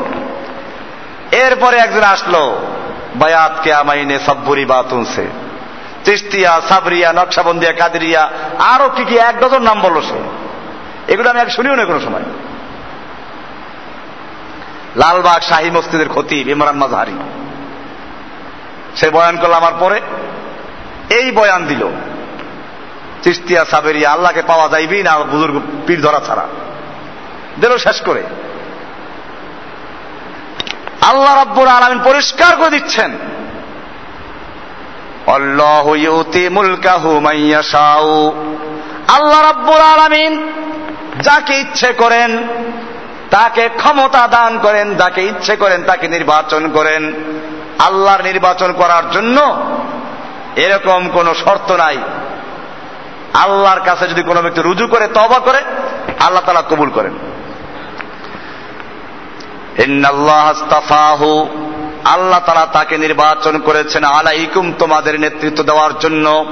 [1.33, 2.67] এরপরে একজন আসলো,
[3.15, 5.27] বায়াত কে আমাইনে সব্বুরি বাতুনসে
[6.03, 8.29] তিস্তিয়া, সাবরিয়া, নকশাবন্দিয়া, কাদিরিয়া,
[8.59, 10.21] আরও কি কি এক ডজন নাম বলল সে।
[11.13, 12.21] এগুলো আমি এক শুনিও না কোনো সময়।
[14.95, 17.13] লালবাগ শাহী মসজিদের ক্ষতি ইমরান মাজহারি
[18.95, 20.01] সে বয়ান করল আমার পরে।
[21.09, 21.87] এই বয়ান দিল
[23.23, 26.47] চিস্তিয়া সাবেরিয়া, আল্লাহকে পাওয়া যাইবি না, বুজুর্গ পীর ধরা ছাড়া।
[27.61, 28.23] দিল শেষ করে।
[31.09, 33.11] আল্লাহ রাব্বুল আলমিন পরিষ্কার করে দিচ্ছেন।
[39.07, 40.51] আল্লাহ রাব্বুল আলমিন
[41.21, 42.47] যাকে ইচ্ছে করেন,
[43.31, 47.13] তাকে ক্ষমতা দান করেন, যাকে ইচ্ছে করেন তাকে নির্বাচন করেন।
[47.79, 49.65] আল্লাহর নির্বাচন করার জন্য
[50.55, 51.97] এরকম কোন শর্ত নাই।
[53.33, 55.61] আল্লাহর কাছে যদি কোনো ব্যক্তি রুজু করে তবা করে,
[56.19, 57.32] আল্লাহ তালা কবুল করেন।
[62.05, 66.45] আল্লাহ তারা তাকে নির্বাচন করেছেন আলাইকুম তোমাদের নেতৃত্ব দেওয়ার জন্য।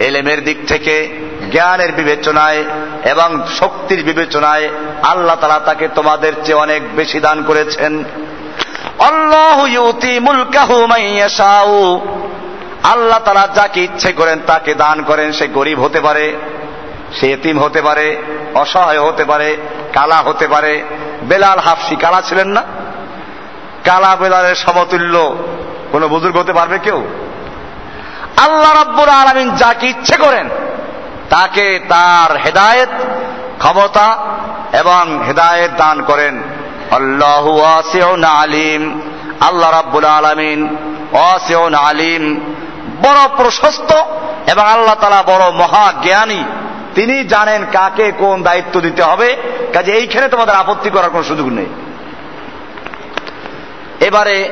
[0.00, 1.08] এলেমের দিক থেকে,
[1.52, 2.64] জ্ঞানের বিবেচনায়
[3.04, 4.68] এবং শক্তির বিবেচনায়
[5.02, 8.04] আল্লাহ তালা তাকে তোমাদের চেয়ে অনেক বেশি দান করেছেন।
[12.82, 16.36] আল্লাহ তালা যাকে ইচ্ছে করেন তাকে দান করেন, সে গরিব হতে পারে।
[17.20, 18.16] সে এতিম হতে পারে,
[18.54, 19.56] অসহায় হতে পারে,
[19.92, 20.82] কালা হতে পারে।
[21.22, 22.62] বেলাল হাফসি কালা ছিলেন না?
[23.84, 25.36] কালা বেলালের সমতুল্য
[25.92, 27.06] কোন বুজুর্গ হতে পারবে কেউ?
[28.36, 30.48] আল্লাহ রব্বুর আলমিন যাকে ইচ্ছে করেন,
[31.30, 32.88] তাকে তার হেদায়েত,
[33.58, 34.16] ক্ষমতা
[34.72, 36.42] এবং হেদায়েত দান করেন।
[36.90, 39.00] আল্লাহু আলিম।
[39.40, 40.76] আল্লাহ রাব্বুল আলমিন
[41.12, 42.54] অসিউন আলিম।
[43.02, 43.92] বড় প্রশস্ত
[44.46, 46.44] এবং আল্লাহ তালা বড় মহা জ্ঞানী।
[46.94, 49.36] তিনি জানেন কাকে কোন দায়িত্ব দিতে হবে,
[49.72, 51.66] কাজে এইখানে তোমাদের আপত্তি করার কোন সুযোগ নেই।
[54.06, 54.48] এবারে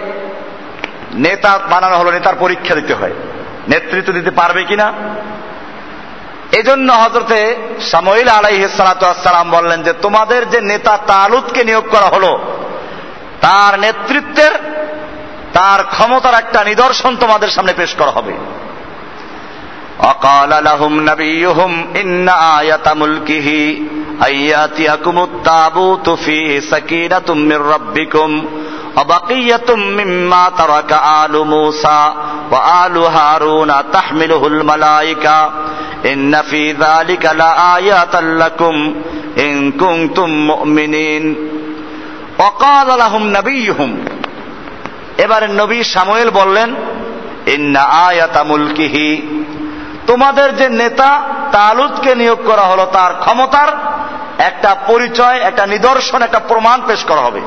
[1.15, 3.13] নেতা বানানো হলো, নেতার পরীক্ষা দিতে হয়।
[3.69, 4.93] নেতৃত্ব দিতে পারবে কিনা?
[6.53, 12.39] এজন্য হজরতে সামইল আলাইসালাম বললেন যে, তোমাদের যে নেতা তালুদকে নিয়োগ করা হলো,
[13.41, 14.53] তার নেতৃত্বের,
[15.53, 18.33] তার ক্ষমতার একটা নিদর্শন তোমাদের সামনে পেশ করা হবে।
[20.04, 23.78] وقال لهم نبيهم إن آية ملكه
[24.28, 28.46] أن يأتيكم التابوت فيه سكينة من ربكم
[28.98, 30.92] وبقية مما ترك
[31.26, 32.14] آل موسى
[32.52, 35.52] وآل هارون تحمله الملائكة
[36.06, 38.96] إن في ذلك لآيات لكم
[39.40, 41.36] إن كنتم مؤمنين
[42.40, 43.92] وقال لهم نبيهم
[45.24, 46.70] এবারে নবী সামুয়েল বললেন
[47.56, 49.08] ইন্না আয়াতা মুলকিহি
[50.07, 51.23] তোমাদের যে নেতা
[51.53, 53.69] তালুদকে নিয়োগ করা হলো, তার ক্ষমতার
[54.39, 57.41] একটা পরিচয়, একটা নিদর্শন, একটা প্রমাণ পেশ করা হবে।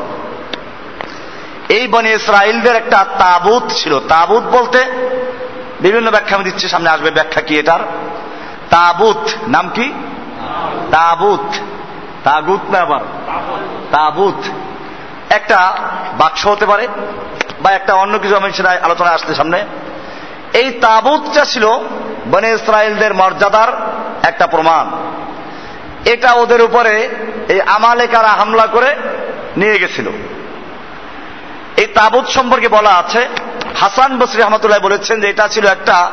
[1.69, 4.83] এই বনে ইসরায়েলদের একটা তাবুত ছিল। তাবুত বলতে
[5.81, 7.79] বিভিন্ন ব্যাখ্যা আমি দিচ্ছি, সামনে আসবে ব্যাখ্যা কি এটার?
[8.69, 9.93] তাবুত, নাম কি?
[10.91, 11.55] তাবুত।
[12.23, 12.99] তাগুত না আবার?
[13.91, 14.49] তাবুত।
[15.29, 15.77] একটা
[16.17, 16.87] বাক্স হতে পারে
[17.61, 19.65] বা একটা অন্য কিছু আমি সেটা আলোচনায় আসতে সামনে।
[20.55, 21.65] এই তাবুতটা ছিল
[22.31, 23.69] বনে ইসরায়েলদের মর্যাদার
[24.23, 24.85] একটা প্রমাণ।
[26.05, 27.09] এটা ওদের উপরে
[27.49, 28.95] এই আমালেকারা হামলা করে
[29.57, 30.07] নিয়ে গেছিল।
[31.77, 33.27] এই তাবুত সম্পর্কে বলা আছে,
[33.75, 36.11] হাসান বসরি রহমতুল্লাহ বলেছেন যে এটা ছিল একটা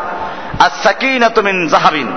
[0.82, 2.08] সাকিনাতমিন জাহাবিন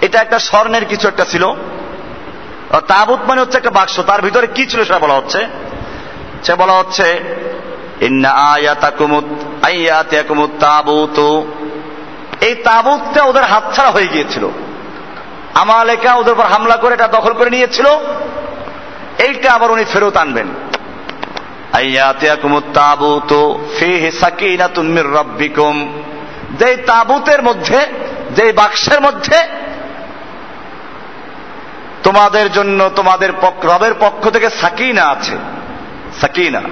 [0.00, 1.44] এটা একটা স্বর্ণের কিছু একটা ছিল।
[2.88, 5.40] তাবুত মানে হচ্ছে একটা বাক্স। তার ভিতরে কি ছিল সেটা বলা হচ্ছে?
[6.44, 7.06] সে বলা হচ্ছে
[8.00, 9.24] ইন্না আয়াতাকুমুত,
[9.64, 11.42] আইয়াতিয়াকুমুত তাবুত।
[12.44, 14.48] এই তাবুতটা ওদের হাতছাড়া হয়ে গিয়েছিল।
[15.54, 17.86] আমালেকা ওদের উপর হামলা করে এটা দখল করে নিয়েছিল।
[19.18, 20.46] এইটা আবার উনি ফেরত আনবেন।
[26.50, 27.78] যে তাবুতের মধ্যে
[28.36, 29.36] যে বাক্সের মধ্যে
[32.02, 33.30] তোমাদের জন্য, তোমাদের
[33.64, 35.36] রবের পক্ষ থেকে সাকিনা আছে।
[36.20, 36.62] সাকিনা।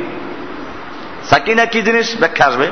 [1.30, 2.16] সাকিনা কি জিনিস?
[2.18, 2.70] ব্যাখ্যা আসবে।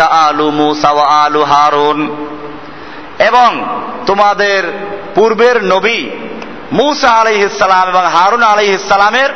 [0.00, 2.06] আলু আলু
[3.18, 4.62] এবং তোমাদের
[5.14, 6.10] পূর্বের নবী
[6.72, 9.30] মুসা আলাই ইসালাম এবং হারুন ইসালামের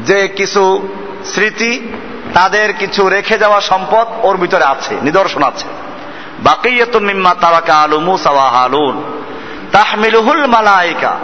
[0.00, 0.88] যে কিছু
[1.24, 1.88] স্মৃতি,
[2.34, 5.66] তাদের কিছু রেখে যাওয়া সম্পদ ওর ভিতরে আছে, নিদর্শন আছে।
[6.40, 9.22] বাকিয়াতুম্মিম্মা তারাকা আলু মুসা হারুন।
[9.72, 11.16] তাহমিলুহুল মালাইকা।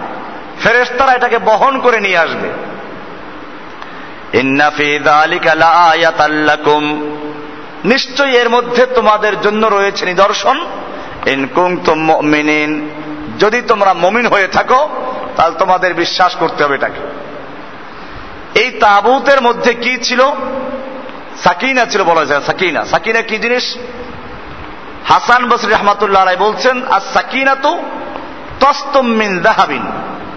[0.63, 2.66] ফেরেশতারা এটাকে বহন করে নিয়ে আসবে।
[7.85, 10.67] নিশ্চয়ই এর মধ্যে তোমাদের জন্য রয়েছে নিদর্শন।
[13.39, 14.89] যদি তোমরা মমিন হয়ে থাকো,
[15.37, 17.01] তাহলে তোমাদের বিশ্বাস করতে হবে এটাকে।
[18.61, 20.23] এই তাবুতের মধ্যে কি ছিল?
[21.45, 23.77] সাকিনা ছিল বলা যায়, সাকিনা। সাকিনা কি জিনিস?
[25.05, 27.83] হাসান বসরি রহমাতুল্লাহ রায় বলছেন আর সাকিনা তো
[28.61, 29.83] তস্তমিন দাহাবিন।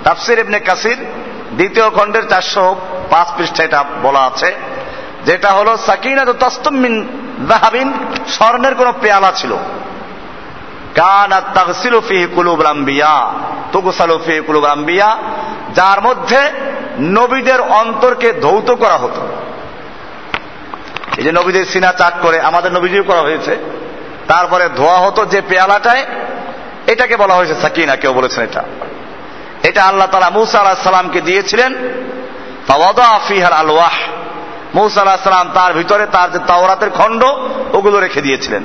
[0.04, 0.98] তাফসির ইবনে কাসির
[1.54, 2.76] দ্বিতীয় খণ্ডের চারশো
[3.10, 4.56] পাঁচ পৃষ্ঠা এটা বলা আছে,
[5.26, 7.08] যেটা হলো সাকিনা তো তস্তমিন
[7.48, 7.94] দাহাবিন,
[8.28, 9.56] স্বর্ণের কোন পেয়ালা ছিল।
[15.76, 16.42] যার মধ্যে
[17.00, 19.22] নবীদের অন্তরকে ধৌত করা হতো।
[21.18, 23.58] এই যে নবীদের সিনা চাক করে আমাদের নবীজিও করা হয়েছে।
[24.28, 26.06] তারপরে ধোয়া হতো যে পেয়ালাটায়,
[26.88, 28.64] এটাকে বলা হয়েছে সাকিনা, কেউ বলেছেন এটা।
[29.64, 31.76] এটা আল্লাহ তালা মুসা আলাহ সালামকে দিয়েছিলেন।
[33.28, 33.98] ফিহার আলওয়াহ।
[35.54, 37.24] তার ভিতরে তার যে তাওরাতের খণ্ড,
[37.74, 38.64] ওগুলো রেখে দিয়েছিলেন।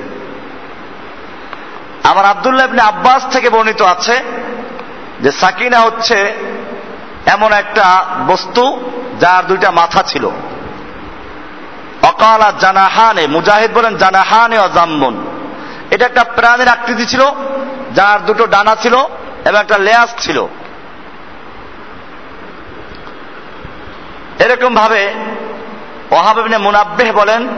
[2.04, 4.16] আমার আবদুল্লাহ ইবনে আব্বাস থেকে বর্ণিত আছে
[5.20, 6.34] যে সাকিনা হচ্ছে
[7.26, 8.90] এমন একটা বস্তু
[9.20, 10.30] যার দুইটা মাথা ছিল।
[12.02, 15.14] অকালা জানাহানে, মুজাহিদ বলেন জানাহানে অজাম্বন
[15.90, 17.22] এটা একটা প্রাণের আকৃতি ছিল,
[17.94, 18.94] যার দুটো ডানা ছিল
[19.44, 20.46] এবং একটা লেয়াস ছিল।
[24.38, 25.14] এরকম ভাবে
[26.10, 27.48] ওহাবিনে মুনাব্বেহ বলেন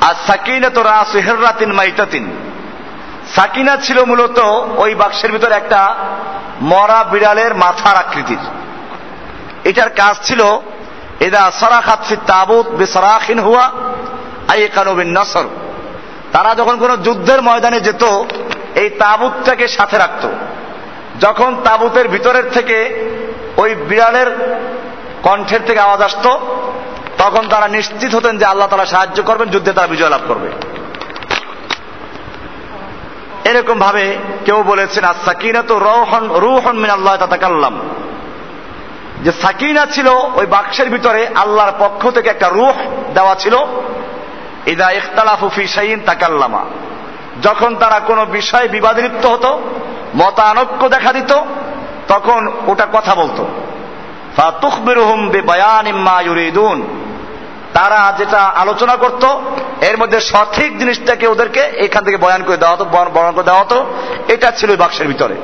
[0.00, 2.30] আর সাকিনা তো রাস হেররাতিন মাইতাতিন।
[3.34, 4.38] সাকিনা ছিল মূলত
[4.76, 5.94] ওই বাক্সের ভিতরে একটা
[6.60, 8.38] মরা বিড়ালের মাথার আকৃতির।
[9.64, 10.44] এটার কাজ ছিল
[11.20, 13.70] এদা সরাখাত ফি তাবুত বেসরাখিন হুয়া
[14.48, 15.44] আই কানুবিন নসর।
[16.32, 18.04] তারা যখন কোন যুদ্ধের ময়দানে যেত,
[18.74, 20.28] এই তাবুতটাকে সাথে রাখত।
[21.20, 23.06] যখন তাবুতের ভিতরের থেকে
[23.56, 24.26] ওই বিড়ালের
[25.22, 26.38] কণ্ঠের থেকে আওয়াজ আসত,
[27.18, 30.50] তখন তারা নিশ্চিত হতেন যে আল্লাহ তারা সাহায্য করবেন, যুদ্ধে তারা বিজয় লাভ করবে।
[33.44, 37.80] এরকম ভাবে কেউ বলেছেন আর সাকিনা তো রোহন রুহন মিন আল্লাহ তাতাকাল্লাম।
[39.24, 42.74] যে সাকিনা ছিল, ওই বাক্সের ভিতরে আল্লাহর পক্ষ থেকে একটা রুহ
[43.14, 43.56] দেওয়া ছিল,
[44.66, 46.64] ইদা ইখতালাফু ফি শাইইন তাকাল্লামা।
[47.42, 49.60] যখন তারা কোনো বিষয়ে বিবাদে লিপ্ত হতো,
[50.16, 51.32] মতানৈক্য দেখা দিত,
[52.08, 53.46] তখন ওটা কথা বলতো।
[57.74, 59.24] তারা যেটা আলোচনা করত,
[59.80, 63.86] এর মধ্যে সঠিক জিনিসটাকে ওদেরকে এখান থেকে বয়ান করে দেওয়া হতো বর্ণনা করে দেওয়া হতো।
[64.28, 65.36] এটা ছিল বাক্সের ভিতরে।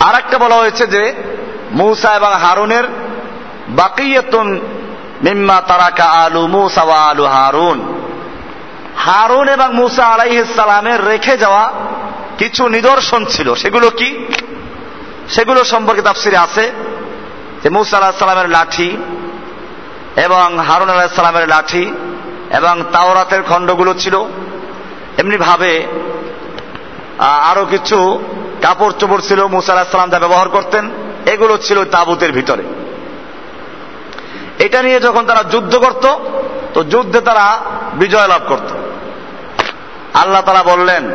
[0.00, 1.14] আর একটা বলা হয়েছে যে,
[1.72, 2.84] মৌসা এবং হারুনের
[3.68, 4.60] বাকিয়তুন
[5.24, 8.00] মিম্মা তারাকা আলু মুসা ওয়া আলু হারুন।
[8.96, 11.72] হারুন এবং মুসা আলাইহিসালামের রেখে যাওয়া
[12.38, 14.26] কিছু নিদর্শন ছিল। সেগুলো কি?
[15.28, 16.72] সেগুলো সম্পর্কে তাফসিরে আছে
[17.62, 18.96] যে মুসা আলাহ সালামের লাঠি
[20.16, 21.94] এবং হারুন আলাহ সালামের লাঠি
[22.50, 24.24] এবং তাওরাতের খণ্ডগুলো ছিল।
[25.18, 25.86] এমনি ভাবে
[27.18, 28.22] আরও কিছু
[28.62, 30.90] কাপড় চোপড় ছিল মুসা আলাহ সালাম যা ব্যবহার করতেন।
[31.26, 32.62] এগুলো ছিল তাবুতের ভিতরে।
[34.58, 36.06] এটা নিয়ে যখন তারা যুদ্ধ করত,
[36.74, 37.58] তো যুদ্ধে তারা
[37.94, 38.70] বিজয় লাভ করত।
[40.16, 41.10] আল্লাহ তারা বললেন,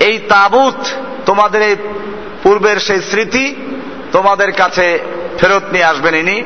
[0.00, 0.74] এই তাবুত
[1.26, 1.76] তোমাদের এই
[2.44, 3.56] পূর্বের সেই স্মৃতি
[4.12, 4.98] তোমাদের কাছে
[5.38, 6.44] ফেরত নিয়ে আসবেন ইনি।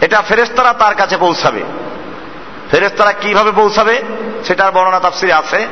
[0.00, 1.62] এটা ফেরেস্তারা তার কাছে পৌঁছাবে।
[2.70, 4.02] ফেরেস্তারা কীভাবে পৌঁছাবে
[4.44, 5.66] সেটার বর্ণনা তাফসিরে আছে।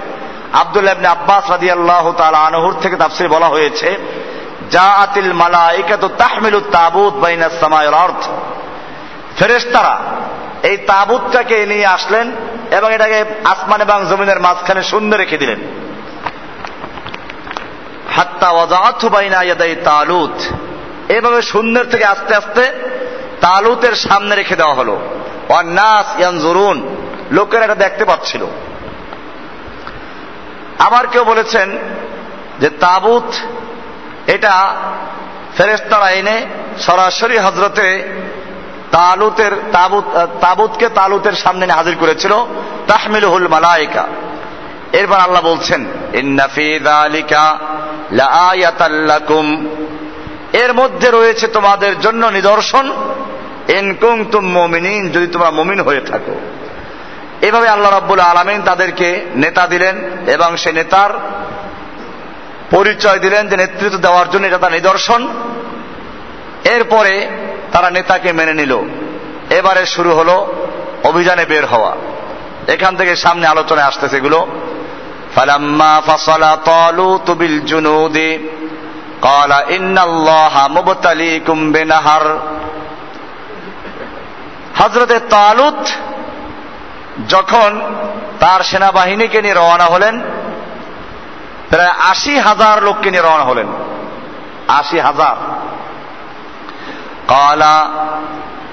[0.53, 3.97] আব্দুল্লাহ ইবনে আব্বাস রাদিয়াল্লাহু তাআলা আনহুর থেকে তাফসিরে বলা হয়েছে
[4.71, 8.23] যা জাআতিল মালাইকাতু তাহমিলুত তাবুত বাইনাস সামাই ওয়াল আরদ।
[9.39, 9.99] ফেরেস্তারা
[10.63, 12.33] এই তাবুতটাকে নিয়ে আসলেন
[12.71, 15.59] এবং এটাকে আসমান এবং জমিনের মাঝখানে শূন্য রেখে দিলেন।
[18.19, 18.49] হাত্তা
[19.85, 20.37] তালুত।
[21.09, 22.73] এভাবে শূন্যের থেকে আস্তে আস্তে
[23.41, 25.01] তালুতের সামনে রেখে দেওয়া হলো।
[25.49, 26.97] ওয়ান্নাস ইয়ানজুরুন,
[27.31, 28.47] লোকেরা এটা দেখতে পাচ্ছিল।
[30.79, 31.79] আবার কেউ বলেছেন
[32.61, 33.33] যে তাবুত,
[34.27, 34.75] এটা
[35.57, 36.47] ফেরেস্তারা আইনে
[36.79, 38.09] সরাসরি হজরতে
[38.93, 40.05] তালুতের তাবুত
[40.41, 42.33] তাবুতকে তালুতের সামনে হাজির করেছিল।
[42.87, 44.07] তাহমিলুহুল মালাইকা
[44.93, 45.85] এরপর আল্লাহ বলছেন
[50.53, 52.93] এর মধ্যে রয়েছে তোমাদের জন্য নিদর্শন
[53.69, 56.41] ইনকুম তুম মমিনিন, যদি তোমরা মমিন হয়ে থাকো।
[57.43, 61.11] এভাবে আল্লাহ রাব্বুল আলমিন তাদেরকে নেতা দিলেন এবং সে নেতার
[62.71, 65.29] পরিচয় দিলেন যে নেতৃত্ব দেওয়ার জন্য এটা তার নিদর্শন।
[66.65, 67.29] এরপরে
[67.73, 68.79] তারা নেতাকে মেনে নিল।
[69.51, 70.55] এবারে শুরু হলো
[71.05, 71.97] অভিযানে বের হওয়া।
[72.69, 74.47] এখান থেকে সামনে আলোচনায় আসতেছে এগুলো।
[75.36, 78.32] ফালাম্মা ফাসালা তালুত বিল জুনুদি
[79.22, 82.24] قال إن الله مبتليكم بنهر
[84.80, 85.82] হজরতে তালুত
[87.28, 87.72] যখন
[88.40, 90.16] তার সেনাবাহিনীকে নিয়ে রওনা হলেন
[91.70, 93.68] প্রায় আশি হাজার লোককে নিয়ে রওনা হলেন
[94.80, 95.36] আশি হাজার
[97.28, 97.76] কলা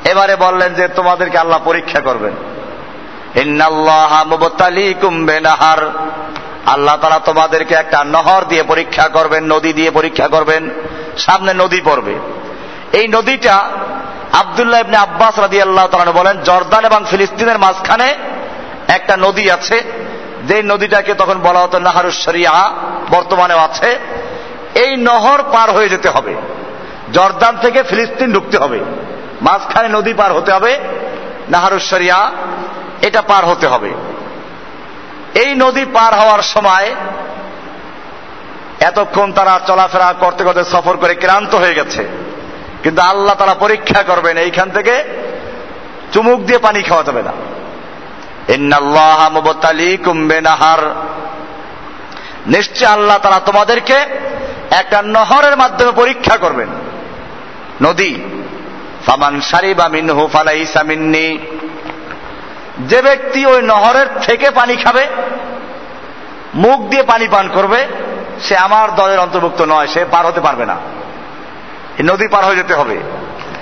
[0.04, 2.34] এবারে বললেন যে তোমাদেরকে আল্লাহ পরীক্ষা করবেন
[5.26, 5.80] বেনাহার
[6.65, 10.69] আল্লাহ তারা তোমাদেরকে একটা নহর দিয়ে পরীক্ষা করবেন, নদী দিয়ে পরীক্ষা করবেন,
[11.17, 12.15] সামনে নদী পড়বে।
[12.93, 13.71] এই নদীটা
[14.33, 18.15] আবদুল্লাহ ইবনে আব্বাস রাদি আল্লাহ তালা বলেন, জর্দান এবং ফিলিস্তিনের মাঝখানে
[18.87, 19.83] একটা নদী আছে।
[20.47, 22.73] যে নদীটাকে তখন বলা হতো নাহারুশরিয়া
[23.09, 23.99] বর্তমানেও আছে।
[24.75, 26.35] এই নহর পার হয়ে যেতে হবে।
[27.13, 28.79] জর্দান থেকে ফিলিস্তিন ঢুকতে হবে।
[29.41, 30.79] মাঝখানে নদী পার হতে হবে
[31.49, 32.31] নাহারুশরিয়া
[33.01, 33.93] এটা পার হতে হবে।
[35.35, 36.95] এই নদী পার হওয়ার সময়
[38.79, 42.07] এতক্ষণ তারা চলাফেরা করতে করতে সফর করে ক্লান্ত হয়ে গেছে।
[42.83, 45.03] কিন্তু আল্লাহ তারা পরীক্ষা করবেন, এইখান থেকে
[46.13, 47.31] চুমুক দিয়ে পানি খাওয়া যাবে না।
[52.47, 54.05] নিশ্চয় আল্লাহ তারা তোমাদেরকে
[54.71, 56.67] একটা নহরের মাধ্যমে পরীক্ষা করবেন।
[57.81, 58.15] নদী।
[59.05, 61.37] ফামান সারিবা মিনহু ফালাইসা মিন্নি।
[62.79, 65.07] যে ব্যক্তি ওই নহরের থেকে পানি খাবে,
[66.55, 67.87] মুখ দিয়ে পানি পান করবে,
[68.41, 70.77] সে আমার দলের অন্তর্ভুক্ত নয়, সে পার হতে পারবে না।
[72.03, 72.99] নদী পার হয়ে যেতে হবে।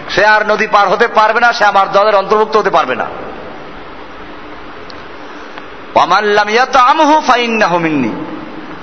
[0.09, 3.05] সে আর নদী পার হতে পারবে না, সে আমার দলের অন্তর্ভুক্ত হতে পারবে না।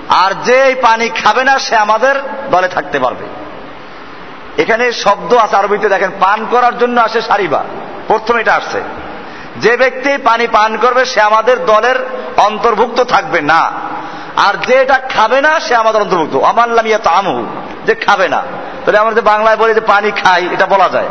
[0.09, 2.15] আর যে পানি খাবে না, সে আমাদের
[2.51, 3.27] দলে থাকতে পারবে।
[4.63, 7.65] এখানে শব্দ আছে আরবিতে, দেখেন, পান করার জন্য আসে সারিবা।
[8.07, 8.83] প্রথম এটা আসছে।
[9.61, 11.95] যে ব্যক্তি পানি পান করবে, সে আমাদের দলের
[12.37, 13.73] অন্তর্ভুক্ত থাকবে না।
[14.37, 17.47] আর যে এটা খাবে না, সে আমাদের অন্তর্ভুক্ত। আমাল্লাম ইয়া আমহু
[17.87, 18.43] যে খাবে না।
[18.85, 21.09] তাহলে আমরা যে বাংলায় বলি যে পানি খাই, এটা বলা যায়।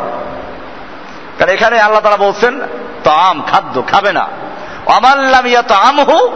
[1.38, 2.60] কারণ এখানে আল্লাহ তারা বলছেন
[3.04, 4.28] তাম খাদ্য খাবে না।
[4.86, 6.28] অমাল্লাম ইয়া আমহু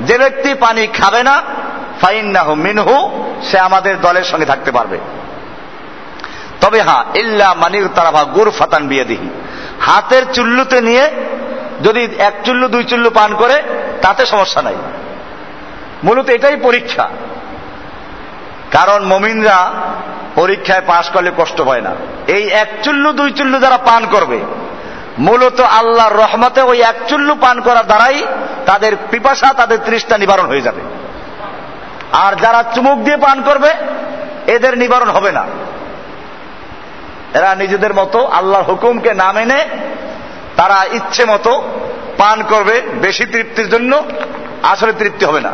[0.00, 1.42] যে ব্যক্তি পানি খাবে না,
[2.00, 4.98] ফাইন্নাহু মিনহু, সে আমাদের দলের সঙ্গে থাকতে পারবে।
[6.60, 9.28] তবে হ্যাঁ ইল্লা মানির তারাভা গুর ফাতান বিয়ে দিহি
[9.80, 11.10] হাতের চুল্লুতে নিয়ে
[11.82, 13.62] যদি এক চুল্লু, দুই চুল্লু পান করে,
[14.02, 14.74] তাতে সমস্যা নাই।
[16.04, 17.08] মূলত এটাই পরীক্ষা।
[18.70, 19.70] কারণ মমিনরা
[20.34, 21.94] পরীক্ষায় পাশ করলে কষ্ট পায় না।
[22.26, 24.38] এই এক চুল্লু, দুই চুল্লু যারা পান করবে,
[25.18, 28.22] মূলত আল্লাহর রহমতে ওই এক চুল্লু পান করার দ্বারাই
[28.66, 30.80] তাদের পিপাসা, তাদের তৃষ্ণা নিবারণ হয়ে যাবে।
[32.12, 33.74] আর যারা চুমুক দিয়ে পান করবে,
[34.46, 35.46] এদের নিবারণ হবে না।
[37.34, 39.68] এরা নিজেদের মতো আল্লাহর হুকুমকে না মেনে
[40.56, 41.62] তারা ইচ্ছে মতো
[42.18, 44.04] পান করবে, বেশি তৃপ্তির জন্য
[44.62, 45.52] আসলে তৃপ্তি হবে না।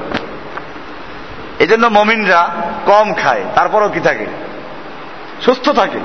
[1.58, 2.48] এই জন্য মমিনরা
[2.86, 4.26] কম খায়, তারপরও কি থাকে?
[5.44, 5.98] সুস্থ থাকে।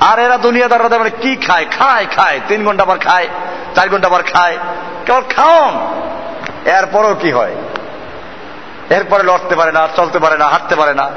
[0.00, 1.66] আর এরা দুনিয়াদাররা মানে কি খায়?
[1.78, 3.28] খায় খায়, তিন ঘণ্টা পর খায়,
[3.74, 4.58] চার ঘণ্টা পর খায়,
[5.06, 5.72] কেবল খাওন।
[6.64, 7.54] এরপরও কি হয়?
[8.90, 11.10] এরপরে লড়তে পারে না, চলতে পারে না, হাঁটতে পারে না।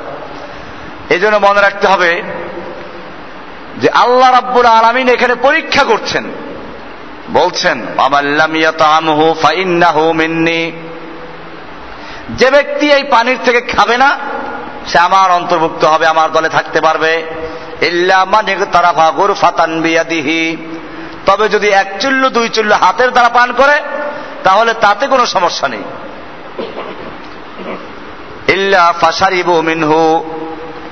[1.10, 2.22] এই জন্য মনে রাখতে হবে
[3.78, 6.32] যে আল্লাহ রাব্বুল আলমিন এখানে পরীক্ষা করছেন।
[7.34, 7.86] বলছেন
[12.30, 14.18] যে ব্যক্তি এই পানির থেকে খাবে না,
[14.88, 17.24] সে আমার অন্তর্ভুক্ত হবে, আমার দলে থাকতে পারবে।
[21.26, 23.82] তবে যদি এক চুল্লু, দুই চুল্লু হাতের দ্বারা পান করে,
[24.44, 25.84] তাহলে তাতে কোনো সমস্যা নেই।
[28.48, 30.24] ইল্লা ফাসারিবু মিনহু।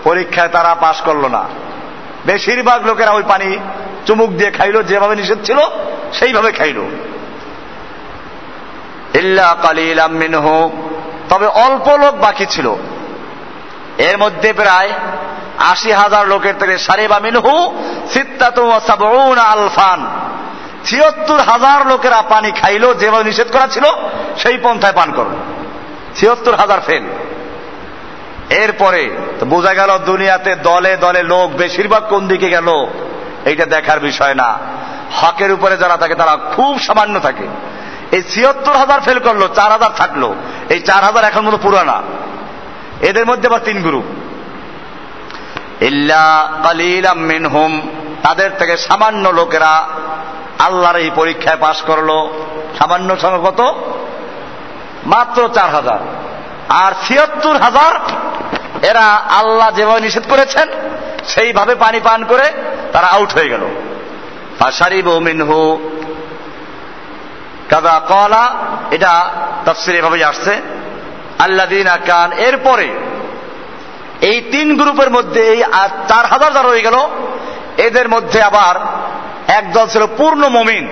[0.03, 1.43] পরীক্ষায় তারা পাশ করল না।
[2.25, 3.57] বেশিরভাগ লোকেরা ওই পানি
[4.05, 5.59] চুমুক দিয়ে খাইলো, যেভাবে নিষেধ ছিল
[6.13, 6.81] সেইভাবে খাইল।
[9.13, 10.69] ইল্লা মিনহু।
[11.29, 12.75] তবে অল্প লোক বাকি ছিল।
[13.97, 14.91] এর মধ্যে প্রায়
[15.57, 17.55] আশি হাজার লোকের থেকে সারে বা মিনহু
[19.39, 20.07] আলফান।
[20.85, 23.83] ছিয়ত্তর হাজার লোকেরা পানি খাইল, যেভাবে নিষেধ করা ছিল,
[24.37, 25.29] সেই পন্থায় পান করল।
[26.15, 27.03] ছিয়ত্তর হাজার ফেল।
[28.49, 29.09] এরপরে
[29.43, 32.87] বোঝা গেল দুনিয়াতে দলে দলে লোক বেশিরভাগ কোন দিকে গেল,
[33.45, 34.59] এইটা দেখার বিষয় না।
[35.15, 37.47] হকের উপরে যারা থাকে, তারা খুব সামান্য থাকে।
[38.11, 40.33] এই ছিয়ত্তর হাজার ফেল করল, চার হাজার থাকল।
[40.69, 42.01] এই চার হাজার এখন মতো পুরানা।
[43.01, 44.03] এদের মধ্যে আবার তিন গ্রুপ
[45.83, 47.89] ইল্লা কালিলাম মিনহুম,
[48.23, 49.87] তাদের থেকে সামান্য লোকেরা
[50.59, 52.09] আল্লাহর এই পরীক্ষায় পাশ করল।
[52.77, 53.73] সামান্য সঙ্গে কত?
[55.05, 55.99] মাত্র চার হাজার।
[56.69, 57.95] আর ছিয়ত্তর হাজার,
[58.85, 60.69] এরা আল্লাহ যেভাবে নিষেধ করেছেন,
[61.27, 62.51] সেইভাবে পানি পান করে
[62.93, 63.61] তারা আউট হয়ে গেল।
[64.59, 65.89] ফাশারিব মিনহু।
[67.69, 68.55] কাদা কলা
[68.91, 69.31] এটা
[69.65, 70.61] তফসির এভাবেই আসছে।
[71.39, 72.89] আল্লাদিন কান, এরপরে
[74.21, 75.63] এই তিন গ্রুপের মধ্যে এই
[76.07, 76.95] চার হাজার যারা হয়ে গেল,
[77.77, 78.75] এদের মধ্যে আবার
[79.47, 80.87] একদল ছিল পূর্ণ মমিন।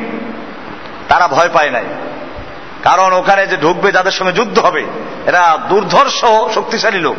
[1.10, 1.84] তারা ভয় পায় নাই।
[2.84, 4.86] কারণ ওখানে যে ঢুকবে, যাদের সঙ্গে যুদ্ধ হবে,
[5.28, 7.16] এরা দুর্ধর্ষ, শক্তিশালী লোক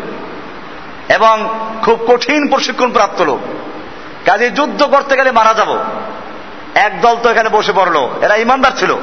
[1.09, 1.49] এবং
[1.83, 3.41] খুব কঠিন প্রশিক্ষণ প্রাপ্ত লোক।
[4.27, 5.79] কাজে যুদ্ধ করতে গেলে মারা যাব।
[6.75, 8.95] একদল তো এখানে বসে পড়ল। এরা ইমানদার ছিল।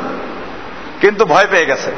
[1.01, 1.91] কিন্তু ভয় পেয়ে গেছে।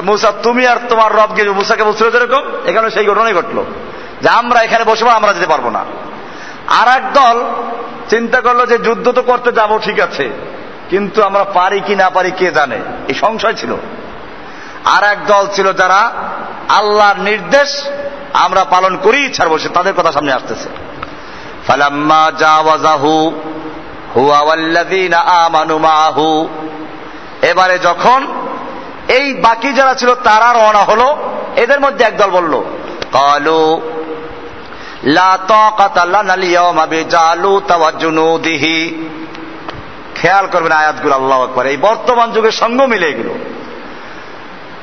[0.00, 3.64] মুসা, তুমি আর তোমার রব গিয়ে মুসাকে বলছিল যেরকম, এখানে সেই ঘটনাই ঘটলো।
[4.22, 5.84] যে আমরা এখানে বসবো, আমরা যেতে পারব না।
[6.66, 7.44] আর দল
[8.10, 10.30] চিন্তা করল যে যুদ্ধ তো করতে যাব, ঠিক আছে।
[10.90, 12.78] কিন্তু আমরা পারি কি না পারি কে জানে?
[13.08, 13.76] এই সংশয় ছিল।
[14.84, 16.10] আর এক দল ছিল যারা
[16.68, 17.88] আল্লাহর নির্দেশ
[18.32, 20.68] আমরা পালন করি, ছাড়বো সে, তাদের কথা সামনে আসতেছে।
[25.16, 26.48] আমানু
[27.42, 28.26] এবারে যখন
[29.08, 31.16] এই বাকি যারা ছিল তারা রওনা হলো,
[31.56, 32.62] এদের মধ্যে একদল বলল,
[33.12, 33.90] কালু
[40.14, 43.34] খেয়াল করবেন আয়াতগুলো, আল্লাহ আকবার। এই বর্তমান যুগের সঙ্গ মিলে এগুলো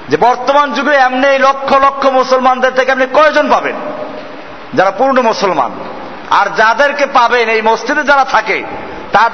[0.10, 3.76] যে বর্তমান যুগে এমনি লক্ষ লক্ষ মুসলমানদের থেকে আপনি কয়জন পাবেন?
[4.74, 5.72] যারা পূর্ণ মুসলমান।
[6.30, 8.64] আর যাদেরকে পাবেন, এই মসজিদে যারা থাকে
[9.14, 9.30] তার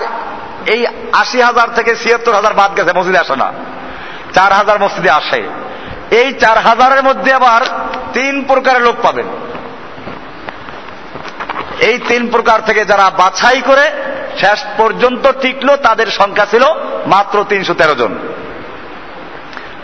[0.65, 3.53] এই আশি হাজার থেকে ছিয়াত্তর হাজার বাদ গেছে, মসজিদে আসে না।
[4.33, 5.49] চার হাজার মসজিদে আসে।
[6.11, 7.61] এই চার হাজারের মধ্যে আবার
[8.13, 9.25] তিন প্রকারের লোক পাবেন।
[11.79, 13.91] এই তিন প্রকার থেকে যারা বাছাই করে
[14.39, 16.63] শেষ পর্যন্ত টিকলো, তাদের সংখ্যা ছিল
[17.05, 18.15] মাত্র তিনশো তেরো জন।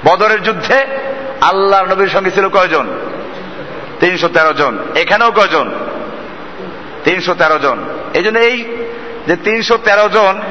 [0.06, 0.86] বদরের যুদ্ধে
[1.42, 2.88] আল্লাহ নবীর সঙ্গে ছিল কয়জন?
[4.00, 5.72] তিনশো তেরো জন। এখানেও কয়জন?
[7.04, 7.78] তিনশো তেরো জন।
[8.14, 8.88] এই জন্য এই
[9.28, 10.42] যে তিনশো তেরো জন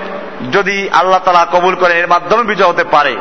[0.52, 3.16] যদি আল্লাহ তালা কবুল করে এর মাধ্যমে বিজয় হতে পারে।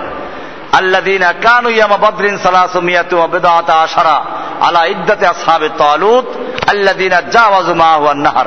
[0.72, 4.26] আল্লাদিনা কানু ইয়ামা বদরিন সালাসু মিয়াতু আশারা
[4.62, 6.26] আলা ইদ্দাতে আসহাবে তালুত
[6.70, 8.46] আল্লাদিনা জাওয়াজু মাহু নাহার।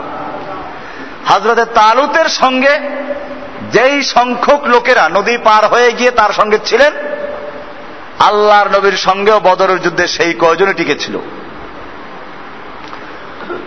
[1.28, 2.78] হজরতে তালুতের সঙ্গে
[3.72, 6.92] যেই সংখ্যক লোকেরা নদী পার হয়ে গিয়ে তার সঙ্গে ছিলেন,
[8.18, 11.18] আল্লাহর নবীর সঙ্গেও বদরের যুদ্ধে সেই কয়জনে টিকেছিল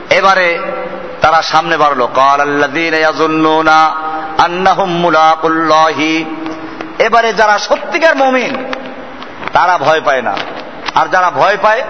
[0.10, 0.60] এবারে
[1.22, 2.70] তারা সামনে বাড়লো। কাল আল্লাহ
[7.00, 8.66] এবারে যারা সত্যিকার মমিন,
[9.54, 10.38] তারা ভয় পায় না।
[10.96, 11.84] আর যারা ভয় পায়,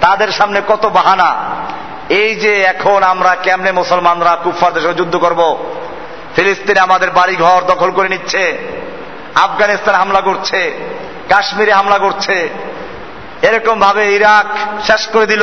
[0.00, 1.36] তাদের সামনে কত বাহানা।
[2.08, 5.64] এই যে এখন আমরা কেমনে মুসলমানরা কুফারদের সঙ্গে যুদ্ধ করব?
[6.36, 8.58] ফিলিস্তিনে আমাদের বাড়ি ঘর দখল করে নিচ্ছে।
[9.34, 10.72] আফগানিস্তান হামলা করছে।
[11.28, 12.48] কাশ্মীরে হামলা করছে।
[13.42, 14.46] এরকম ভাবে ইরাক
[14.86, 15.42] শেষ করে দিল।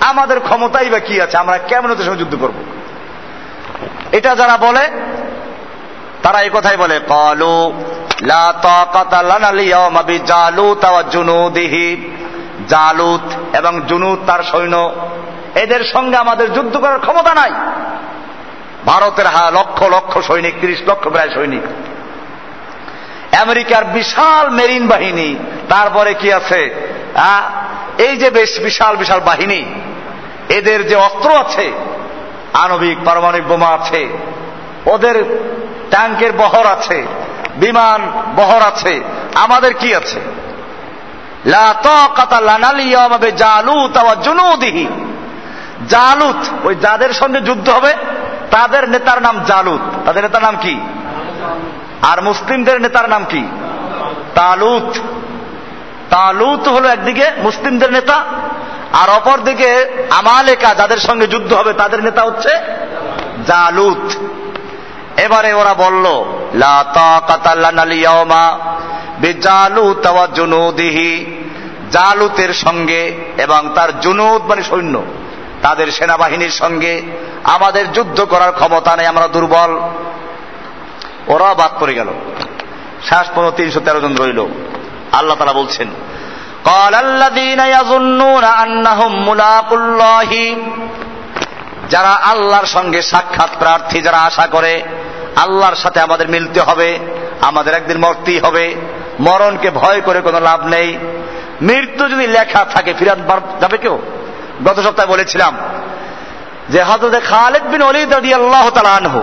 [0.00, 1.38] আমাদের ক্ষমতাই বা কি আছে?
[1.38, 2.54] আমরা কেমন ওদের সঙ্গে যুদ্ধ করব?
[4.12, 4.90] এটা যারা বলে,
[6.22, 7.72] তারা এই কথাই বলে, কলু
[12.68, 13.22] জালুত
[13.56, 14.94] এবং জুনুদ তার সৈন্য।
[15.54, 17.50] এদের সঙ্গে আমাদের যুদ্ধ করার ক্ষমতা নাই।
[18.86, 21.62] ভারতের হা লক্ষ লক্ষ সৈনিক, তিরিশ লক্ষ প্রায় সৈনিক।
[23.34, 25.36] আমেরিকার বিশাল মেরিন বাহিনী,
[25.68, 26.92] তারপরে কি আছে?
[27.98, 29.64] এই যে বেশ বিশাল বিশাল বাহিনী
[30.48, 31.72] এদের যে অস্ত্র আছে,
[32.52, 34.08] আণবিক পারমাণবিক বোমা আছে,
[34.86, 35.24] ওদের
[35.90, 37.06] ট্যাঙ্কের বহর আছে,
[37.56, 39.00] বিমান বহর আছে,
[39.34, 40.20] আমাদের কি আছে?
[45.88, 47.94] জালুত, ওই যাদের সঙ্গে যুদ্ধ হবে,
[48.50, 50.80] তাদের নেতার নাম জালুত। তাদের নেতার নাম কি?
[52.02, 53.46] আর মুসলিমদের নেতার নাম কি?
[54.34, 54.98] তালুত।
[56.10, 58.24] তালুত হলো একদিকে মুসলিমদের নেতা
[58.92, 62.48] আর অপর দিকে আমালেকা যাদের সঙ্গে যুদ্ধ হবে, তাদের নেতা হচ্ছে
[63.46, 64.12] জালুত।
[65.20, 66.06] এবারে ওরা বলল
[71.90, 75.02] জালুতের সঙ্গে এবং তার জুনুদ মানে সৈন্য,
[75.62, 77.02] তাদের সেনাবাহিনীর সঙ্গে
[77.44, 79.80] আমাদের যুদ্ধ করার ক্ষমতা নেই, আমরা দুর্বল।
[81.28, 82.08] ওরা বাদ পড়ে গেল।
[83.08, 84.46] শেষ পনেরো তিনশো তেরো জন রইল।
[85.12, 85.88] আল্লাহ তারা বলছেন
[86.65, 90.31] قال الذين يظنون أنهم ملاق الله
[91.89, 94.73] যারা আল্লাহর সঙ্গে সাক্ষাৎ প্রার্থী যারা আশা করে
[95.35, 96.89] আল্লাহর সাথে আমাদের মিলতে হবে
[97.41, 98.65] আমাদের একদিন মরতেই হবে
[99.19, 100.89] মরণকে ভয় করে কোনো লাভ নেই
[101.61, 103.19] মৃত্যু যদি লেখা থাকে ফিরাত
[103.61, 103.95] যাবে কেউ
[104.63, 105.53] গত সপ্তাহে বলেছিলাম
[106.69, 109.21] যে হজরত খালেদ বিন অলিদ আল্লাহ তালানহু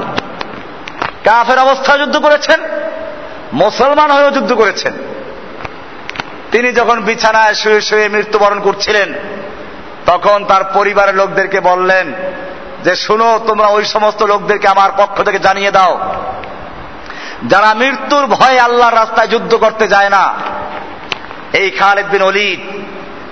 [1.25, 2.61] কাফের অবস্থায় যুদ্ধ করেছেন
[3.53, 4.93] মুসলমান হয়েও যুদ্ধ করেছেন
[6.54, 9.14] তিনি যখন বিছানায় শুয়ে শুয়ে মৃত্যুবরণ করছিলেন,
[10.06, 12.14] তখন তার পরিবারের লোকদেরকে বললেন
[12.84, 15.94] যে, শুনো, তোমরা ওই সমস্ত লোকদেরকে আমার পক্ষ থেকে জানিয়ে দাও।
[17.44, 20.34] যারা মৃত্যুর ভয়ে আল্লাহর রাস্তায় যুদ্ধ করতে যায় না,
[21.54, 22.62] এই খালেদ বিন অলিদ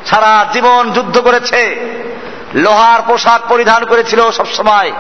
[0.07, 1.61] সারা জীবন যুদ্ধ করেছে,
[2.55, 4.91] লোহার পোশাক পরিধান করেছিল সবসময়।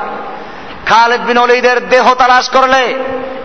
[0.85, 2.83] খালেদ বিন অলিদের দেহ তালাশ করলে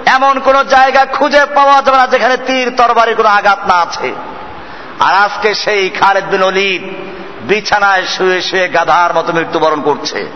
[0.06, 4.35] এমন কোন জায়গা খুঁজে পাওয়া যাবে না যেখানে তীর তরবারি কোনো আঘাত না আছে।
[5.00, 6.82] আর আজকে সেই খালেদ বিন অলিদ
[7.48, 10.26] বিছানায় শুয়ে শুয়ে গাধার মতো মৃত্যুবরণ করছে।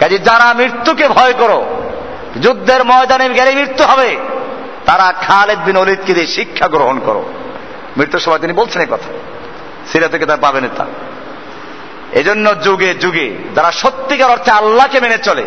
[0.00, 1.66] কাজে যারা মৃত্যুকে ভয় করো,
[2.42, 4.16] যুদ্ধের ময়দানে গেলে মৃত্যু হবে,
[4.86, 7.32] তারা খালেদ বিন অলিদকে দিয়ে শিক্ষা গ্রহণ করো।
[7.96, 9.12] মৃত্যুর সময় তিনি বলছেন এই কথা।
[9.92, 10.86] সিরা থেকে তার পাবেন তা।
[12.12, 15.44] এজন্য যুগে যুগে যারা সত্যিকার অর্থে আল্লাহকে মেনে চলে,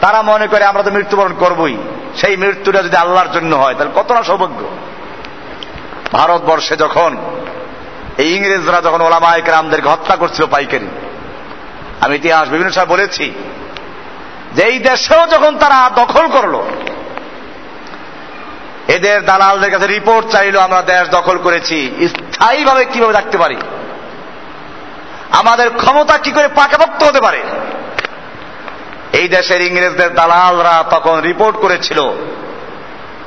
[0.00, 1.76] তারা মনে করে আমরা তো মৃত্যুবরণ করবই।
[2.16, 4.68] সেই মৃত্যুটা যদি আল্লাহর জন্য হয়, তাহলে কত না সৌভাগ্য।
[6.12, 7.16] ভারতবর্ষে যখন
[8.18, 10.88] এই ইংরেজরা যখন ওলামায়ক রামদেরকে হত্যা করছিল পাইকারি,
[12.00, 13.32] আমি ইতিহাস বিভিন্ন সময় বলেছি
[14.54, 16.62] যে এই দেশেও যখন তারা দখল করল,
[18.88, 23.56] এদের দালালদের কাছে রিপোর্ট চাইলো, আমরা দেশ দখল করেছি, স্থায়ীভাবে কীভাবে রাখতে পারি?
[25.32, 27.42] আমাদের ক্ষমতা কি করে পাকাপোক্ত হতে পারে?
[29.12, 32.00] এই দেশের ইংরেজদের দালালরা তখন রিপোর্ট করেছিল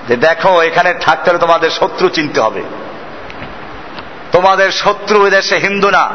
[0.07, 2.63] যে দেখো, এখানে থাকতে হলে তোমাদের শত্রু চিনতে হবে।
[4.31, 6.09] তোমাদের শত্রু দেশে হিন্দু না।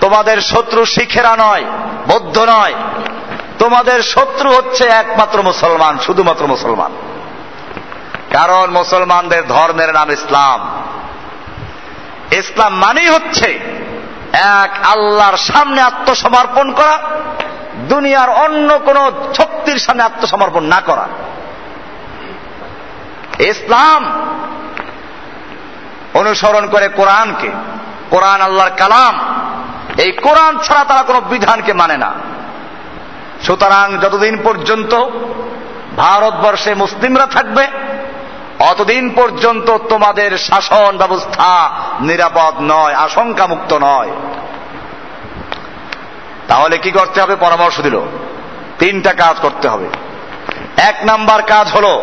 [0.00, 1.64] তোমাদের শত্রু শিখেরা নয়,
[2.08, 2.74] বৌদ্ধ নয়।
[3.58, 6.92] তোমাদের শত্রু হচ্ছে একমাত্র মুসলমান, শুধুমাত্র মুসলমান।
[8.32, 10.82] কারণ মুসলমানদের ধর্মের নাম ইসলাম।
[12.32, 13.58] ইসলাম মানেই হচ্ছে
[14.32, 16.98] এক আল্লাহর সামনে আত্মসমর্পণ করা,
[17.88, 21.08] দুনিয়ার অন্য কোন শক্তির সামনে আত্মসমর্পণ না করা।
[23.40, 24.28] ইসলাম
[26.14, 27.50] অনুসরণ করে কোরআনকে,
[28.10, 29.20] কোরআন আল্লাহর কালাম,
[29.98, 32.12] এই কোরআন ছাড়া তারা কোনো বিধানকে মানে না।
[33.46, 34.94] সুতরাং যতদিন পর্যন্ত
[35.96, 37.66] ভারতবর্ষে মুসলিমরা থাকবে,
[38.58, 41.70] অতদিন পর্যন্ত তোমাদের শাসন ব্যবস্থা
[42.00, 44.10] নিরাপদ নয়, আশঙ্কামুক্ত নয়।
[46.48, 47.36] তাহলে কি করতে হবে?
[47.36, 48.00] পরামর্শ দিল।
[48.78, 49.86] তিনটা কাজ করতে হবে।
[50.76, 52.02] এক নাম্বার কাজ হল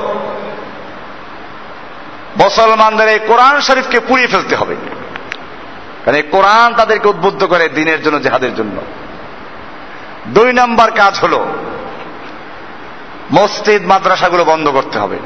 [2.44, 4.76] মুসলমানদের এই কোরআন শরীফকে পুড়িয়ে ফেলতে হবে।
[6.06, 8.82] কারণ এই কোরআন তাদেরকে উদ্বুদ্ধ করে দিনের জন্য, জেহাদের জন্য।
[10.28, 11.46] দুই নাম্বার কাজ হল,
[13.34, 15.20] মসজিদ, মাদ্রাসাগুলো বন্ধ করতে হবে।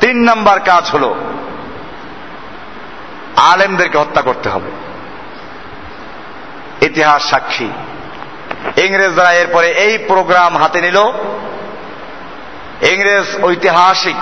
[0.00, 1.14] তিন নাম্বার কাজ হল,
[3.36, 4.70] আলেমদেরকে হত্যা করতে হবে।
[6.86, 7.68] ইতিহাস সাক্ষী।
[8.76, 10.96] ইংরেজরা এরপরে এই প্রোগ্রাম হাতে নিল।
[12.82, 14.16] ইংরেজ ঐতিহাসিক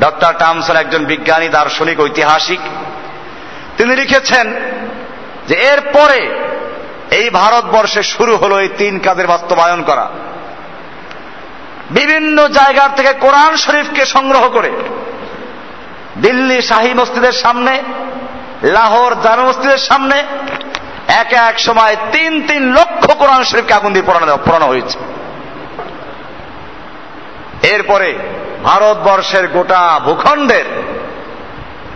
[0.00, 2.60] ডক্টর টামসন একজন বিজ্ঞানী, দার্শনিক, ঐতিহাসিক,
[3.76, 4.54] তিনি লিখেছেন
[5.48, 6.20] যে এরপরে
[7.10, 10.08] এই ভারতবর্ষে শুরু হলো এই তিন কাজের বাস্তবায়ন করা।
[11.90, 14.70] বিভিন্ন জায়গার থেকে কোরআন শরীফকে সংগ্রহ করে
[16.16, 17.82] দিল্লি শাহী মসজিদের সামনে,
[18.62, 20.24] লাহোর জামে মসজিদের সামনে
[21.08, 24.08] এক এক সময় তিন তিন লক্ষ কোরআন শরীফকে আগুন দিয়ে
[24.44, 24.98] পড়ানো হয়েছে।
[27.62, 28.18] এরপরে
[28.64, 30.64] ভারতবর্ষের গোটা ভূখণ্ডের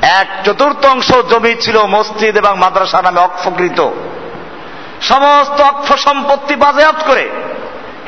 [0.03, 3.91] এক চতুর্থাংশ জমি ছিল মসজিদ এবং মাদ্রাসা নামে অক্ষকৃত।
[5.01, 7.31] সমস্ত অক্ষ সম্পত্তি বাজেয়াপ্ত করে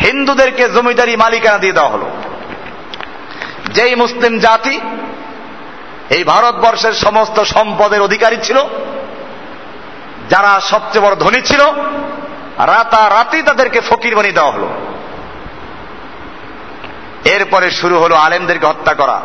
[0.01, 2.11] হিন্দুদেরকে জমিদারি মালিকানা দিয়ে দেওয়া হলো।
[3.75, 4.81] যেই মুসলিম জাতি
[6.11, 8.59] এই ভারতবর্ষের সমস্ত সম্পদের অধিকারী ছিল,
[10.29, 11.63] যারা সবচেয়ে বড় ধনী ছিল,
[12.59, 14.69] রাতারাতি তাদেরকে ফকির বানিয়ে দেওয়া হলো।
[17.25, 19.21] এরপরে শুরু হলো আলেমদেরকে হত্যা করা।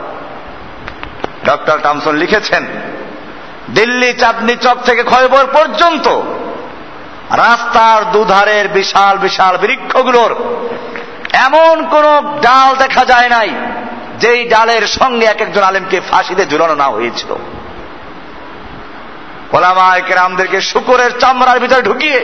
[1.46, 2.66] ডক্টর টামসন লিখেছেন,
[3.70, 6.08] দিল্লি চাঁদনি চক থেকে খয়বর পর্যন্ত
[7.30, 10.36] রাস্তার দুধারের বিশাল বিশাল বৃক্ষগুলোর
[11.34, 12.06] এমন কোন
[12.42, 13.50] ডাল দেখা যায় নাই,
[14.20, 17.36] যেই ডালের সঙ্গে এক একজন আলেমকে ফাঁসিতে ঝুলানো না হয়েছিল।
[19.52, 22.20] ওলামায়কেরামদেরকে শুকরের চামড়ার ভিতরে ঢুকিয়ে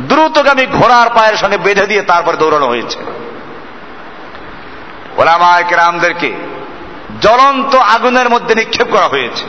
[0.00, 2.98] দ্রুতগামী ঘোড়ার পায়ের সঙ্গে বেঁধে দিয়ে তারপর দৌড়ানো হয়েছে।
[5.18, 6.32] ওলামায়কেরামদেরকে
[7.20, 9.44] জ্বলন্ত আগুনের মধ্যে নিক্ষেপ করা হয়েছে।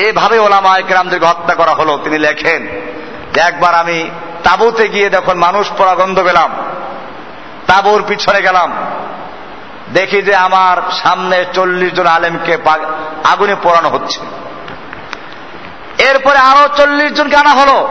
[0.00, 2.68] এভাবে ওলামায়কেরামদেরকে হত্যা করা হলো। তিনি লেখেন,
[3.32, 4.10] যে একবার আমি
[4.44, 6.50] তাবুতে গিয়ে যখন মানুষ পড়া গন্ধ পেলাম,
[7.66, 8.72] তাবুর পিছনে গেলাম,
[9.92, 12.58] দেখি যে আমার সামনে চল্লিশ জন আলেমকে
[13.24, 14.20] আগুনে পোড়ানো হচ্ছে।
[15.98, 17.88] এরপরে আরও চল্লিশ জনকে আনা হলো।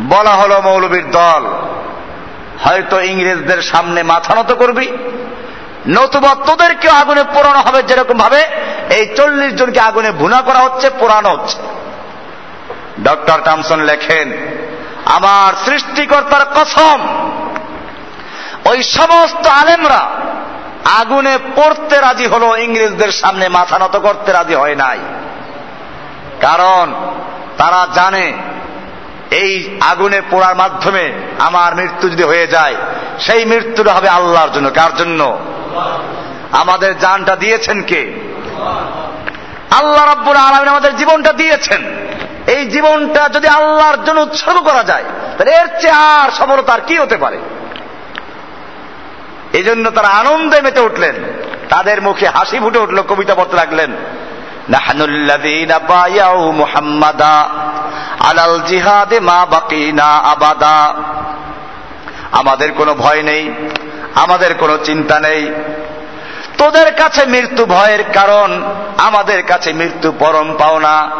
[0.00, 1.73] বলা হলো মৌলবীর দল।
[2.62, 4.86] হয়তো ইংরেজদের সামনে মাথা নত করবি।
[5.88, 8.46] নতুবা তোদেরকে আগুনে পোড়ানো হবে যেরকম ভাবে
[8.90, 11.58] এই চল্লিশ জনকে আগুনে ভুনা করা হচ্ছে, পোড়ানো হচ্ছে।
[13.04, 14.32] ডক্টর টামসন লেখেন,
[15.04, 17.00] আমার সৃষ্টিকর্তার কসম,
[18.64, 20.10] ওই সমস্ত আলেমরা
[21.00, 24.98] আগুনে পড়তে রাজি হলো, ইংরেজদের সামনে মাথা নত করতে রাজি হয় নাই।
[26.40, 26.94] কারণ
[27.58, 28.32] তারা জানে
[29.34, 32.76] এই আগুনে পোড়ার মাধ্যমে আমার মৃত্যু যদি হয়ে যায়,
[33.20, 35.38] সেই মৃত্যুটা হবে আল্লাহর জন্য। কার জন্য?
[36.52, 38.12] আমাদের জানটা দিয়েছেন কে?
[39.70, 41.82] আল্লাহ রব্বুল আলমিন আমাদের জীবনটা দিয়েছেন।
[42.46, 45.04] এই জীবনটা যদি আল্লাহর জন্য উৎসর্গ করা যায়,
[45.38, 47.38] তাহলে এর চেয়ে আর সফলতার কি হতে পারে?
[49.52, 51.14] এই জন্য তারা আনন্দে মেতে উঠলেন।
[51.68, 53.90] তাদের মুখে হাসি ফুটে উঠল, কবিতা পড়তে লাগলেন।
[56.52, 57.48] মুহাম্মাদা।
[58.20, 60.94] আলাল জিহাদে মা বাকিনা আবাদা।
[62.32, 63.52] আমাদের কোনো ভয় নেই,
[64.14, 65.52] আমাদের কোনো চিন্তা নেই।
[66.58, 68.62] তোদের কাছে মৃত্যু ভয়ের কারণ,
[68.98, 71.10] আমাদের কাছে মৃত্যু পরম পাওনা।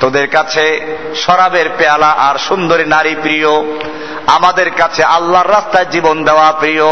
[0.00, 3.48] তোদের কাছে শরাবের পেয়ালা আর সুন্দরী নারী প্রিয়।
[4.26, 6.84] আমাদের কাছে আল্লাহর রাস্তায় জীবন দেওয়া প্রিয়।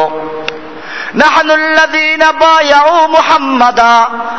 [1.16, 3.96] نحن الذين بايعوا محمدا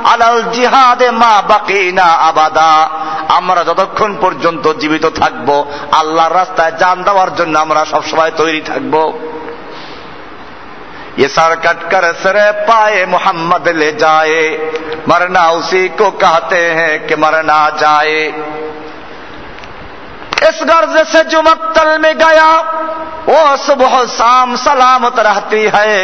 [0.06, 2.74] على الجهاد ما بقينا ابدا
[3.38, 5.48] আমরা যতক্ষণ পর্যন্ত জীবিত থাকব
[5.92, 8.94] আল্লাহর রাস্তায় জান দেওয়ার জন্য আমরা সবসময় তৈরি থাকব
[11.16, 12.36] ये सर कट कर सर
[12.68, 14.42] पाए मोहम्मद ले जाए
[15.08, 18.20] मरना उसी को कहते हैं कि मरना जाए
[20.48, 22.50] इस गर्ज से जो मक्तल में गया
[23.26, 25.96] वो सुबह शाम सलामत रहती है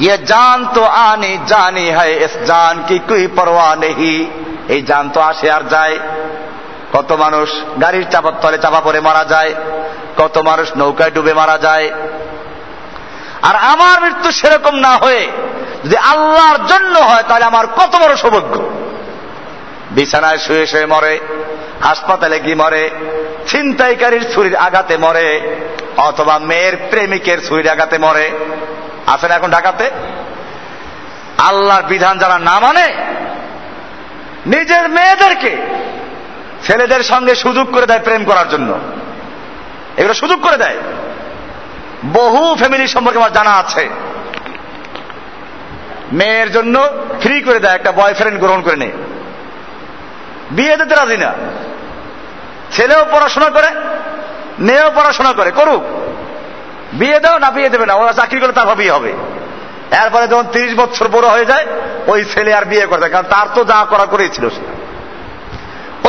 [0.00, 4.16] ये जान तो आनी जानी है इस जान की कोई परवाह नहीं
[4.64, 5.96] এই জান তো আসে আর যায়
[6.92, 7.48] কত মানুষ
[7.82, 9.52] গাড়ির চাপার তলে চাপা পড়ে মারা যায়
[10.16, 11.86] কত মানুষ নৌকায় ডুবে মারা যায়
[13.48, 15.24] আর আমার মৃত্যু সেরকম না হয়ে
[15.84, 18.54] যদি আল্লাহর জন্য হয় তাহলে আমার কত বড় সৌভাগ্য
[19.96, 21.14] বিছানায় শুয়ে শুয়ে মরে
[21.83, 22.89] হাসপাতালে গিয়ে মরে,
[23.47, 25.55] ছিনতাইকারীর ছুরির আঘাতে মরে,
[25.97, 28.31] অথবা মেয়ের প্রেমিকের ছুরির আঘাতে মরে।
[29.07, 29.89] আছেন এখন ঢাকাতে।
[31.37, 32.95] আল্লাহর বিধান যারা না মানে
[34.45, 35.57] নিজের মেয়েদেরকে
[36.63, 38.79] ছেলেদের সঙ্গে সুযোগ করে দেয় প্রেম করার জন্য।
[39.97, 40.75] এগুলো সুযোগ করে দেয়।
[42.05, 43.89] বহু ফ্যামিলি সম্পর্কে আমার জানা আছে।
[46.11, 46.87] মেয়ের জন্য
[47.21, 48.91] ফ্রি করে দেয়, একটা বয়ফ্রেন্ড গ্রহণ করে নেয়।
[50.51, 51.33] বিয়ে দিতে রাজি না।
[52.77, 53.67] ছেলেও পড়াশোনা করে,
[54.59, 55.83] মেয়েও পড়াশোনা করে, করুক।
[56.93, 59.13] বিয়ে দাও না বিয়ে দেবে না, ওরা চাকরি করে তারপর বিয়ে হবে।
[60.03, 61.65] এরপরে যখন তিরিশ বছর বড় হয়ে যায়,
[62.07, 64.61] ওই ছেলে আর বিয়ে করে কারণ তার তো যা করা করেছিল সে।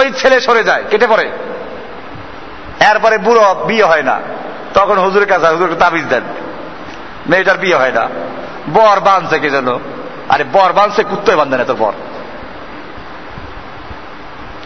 [0.01, 1.31] ওই ছেলে সরে যায়, কেটে পড়ে।
[2.81, 4.21] এরপরে বুড়ো বিয়ে হয় না।
[4.75, 6.23] তখন হুজুরের কাছে হুজুরকে তাবিজ দেন।
[7.29, 8.09] মেয়েটার বিয়ে হয় না।
[8.73, 9.79] বর বাঁধছে কে যেন।
[10.29, 11.93] আরে বর বাঁধছে কুত্তয় বান্ধে না তোর বর।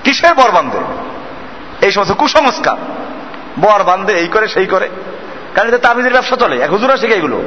[0.04, 0.78] কিসের বর বান্ধে
[1.82, 2.76] এই সমস্ত কুসংস্কার।
[3.60, 4.88] বর বান্ধে এই করে, সেই করে।
[5.54, 7.42] কারণ এটা তাবিজের ব্যবসা চলে। এক হুজুরা শিখে এগুলো।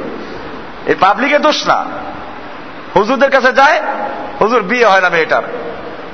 [0.86, 1.84] এই পাবলিকের দোষ না।
[2.96, 3.82] হুজুরদের কাছে যায়,
[4.40, 5.42] হুজুর বিয়ে হয় না মেয়েটার।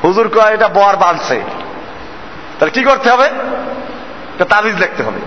[0.05, 1.43] হুজুর কয়, এটা বর বাঁধছে
[2.59, 3.31] তাহলে কি করতে হবে?
[4.49, 5.21] তাবিজ লিখতে হবে।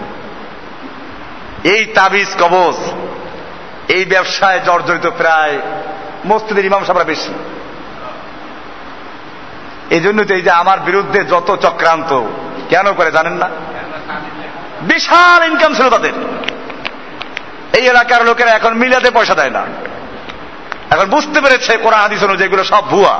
[1.70, 2.76] এই তাবিজ কবজ,
[3.92, 5.60] এই ব্যবসায় জর্জরিত প্রায়
[6.26, 7.34] মসজিদের ইমাম সাহরা বেশি।
[9.90, 12.14] এই জন্য তো এই যে আমার বিরুদ্ধে যত চক্রান্ত
[12.70, 13.50] কেন করে জানেন না?
[14.82, 16.12] বিশাল ইনকাম ছিল তাদের।
[17.74, 19.66] এই এলাকার লোকেরা এখন মিলাতে পয়সা দেয় না।
[20.90, 23.20] এখন বুঝতে পেরেছে কোরআন, হাদিস অনুযায়ী এগুলো সব ভুয়া।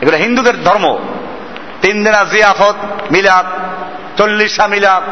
[0.00, 0.98] এগুলো হিন্দুদের ধর্ম।
[1.82, 2.74] তিন দিনা জিয়াফত,
[3.10, 3.46] মিলাদ,
[4.20, 5.02] চল্লিশা মিলাদ।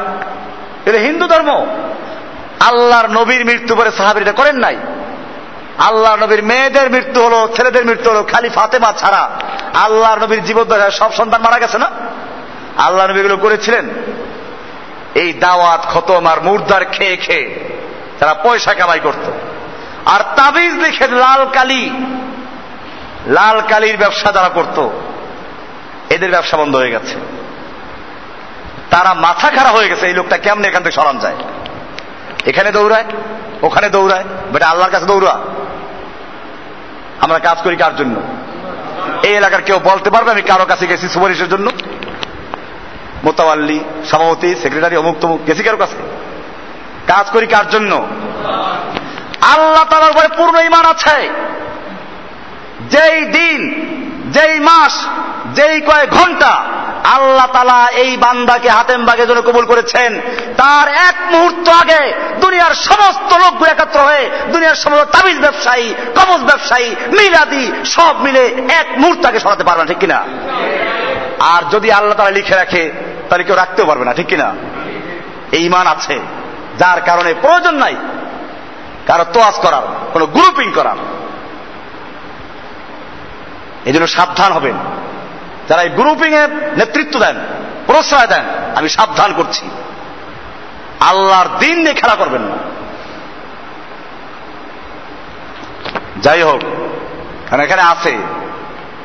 [0.89, 1.67] এটা হিন্দু ধর্ম।
[2.61, 4.77] আল্লাহর নবীর মৃত্যু পরে সাহাবির করেন নাই।
[5.79, 9.31] আল্লাহ নবীর মেয়েদের মৃত্যু হলো, ছেলেদের মৃত্যু হলো, খালি ফাতেমা ছাড়া
[9.75, 11.91] আল্লাহর নবীর জীবদ্দশায় সব সন্তান মারা গেছে না?
[12.79, 13.89] আল্লাহ নবী এগুলো করেছিলেন।
[15.15, 17.55] এই দাওয়াত, খতম আর মুর্দার খেয়ে খেয়ে
[18.19, 19.31] তারা পয়সা কামাই করত।
[20.07, 21.91] আর তাবিজ দেখে লাল কালি,
[23.27, 24.89] লাল কালির ব্যবসা যারা করত।
[26.11, 27.15] এদের ব্যবসা বন্ধ হয়ে গেছে।
[28.91, 31.37] তারা মাথা খারাপ হয়ে গেছে, এই লোকটা কেমনে এখান থেকে সরান যায়?
[32.47, 33.05] এখানে দৌড়ায়,
[33.63, 35.39] ওখানে দৌড়ায়, বেটা আল্লাহর কাছে দৌড়া।
[37.21, 38.21] আমরা কাজ করি কার জন্য?
[39.23, 41.71] এই এলাকার কেউ বলতে পারবে আমি কারও কাছে গেছি সুপারিশের জন্য?
[43.25, 45.97] মোতাবাল্লি, সভাপতি, সেক্রেটারি, অমুক তমুক, গেছি কারও কাছে?
[47.07, 48.09] কাজ করি কার জন্য?
[49.41, 51.29] আল্লাহ তালার উপরে পূর্ণ ইমান আছে।
[52.91, 53.61] যেই দিন,
[54.31, 55.07] যেই মাস,
[55.55, 56.65] যেই কয়েক ঘণ্টা,
[57.05, 60.21] আল্লাহ তালা এই বান্দাকে হাতেম বাগে জন্য কবুল করেছেন।
[60.57, 66.91] তার এক মুহূর্ত আগে দুনিয়ার সমস্ত লোকগুলো একত্র হয়ে দুনিয়ার সমস্ত তাবিজ ব্যবসায়ী, কবজ ব্যবসায়ী,
[66.91, 70.25] মিলাদি, সব মিলে এক মুহূর্ত আগে সরাতে পারবে না, ঠিক কিনা?
[71.41, 74.55] আর যদি আল্লাহ তালা লিখে রাখে তাহলে কেউ রাখতেও পারবে না, ঠিক কিনা?
[75.53, 76.19] এই ইমান আছে,
[76.79, 77.97] যার কারণে প্রয়োজন নাই
[79.07, 79.83] কারও তোয়াজ করার,
[80.13, 80.97] কোন গ্রুপিং করার।
[83.87, 84.75] এই জন্য সাবধান হবেন।
[85.69, 87.37] যারা এই গ্রুপিং এর নেতৃত্ব দেন,
[87.87, 88.45] প্রশ্রয় দেন,
[88.75, 89.71] আমি সাবধান করছি।
[91.01, 92.57] আল্লাহর দিন নিয়ে খেলা করবেন না।
[96.23, 96.61] যাই হোক
[97.51, 98.17] কারণ এখানে আছে,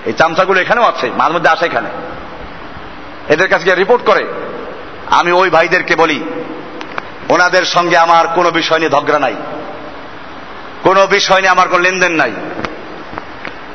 [0.06, 1.90] এই চামচাগুলো এখানেও আছে, মাঝে মধ্যে আসে এখানে।
[3.34, 4.26] এদের কাছে গিয়ে রিপোর্ট করে।
[5.06, 6.24] আমি ওই ভাইদেরকে বলি,
[7.30, 9.36] ওনাদের সঙ্গে আমার কোনো বিষয় নিয়ে ঝগড়া নাই।
[10.84, 12.32] কোনো বিষয় নিয়ে আমার কোনো লেনদেন নাই।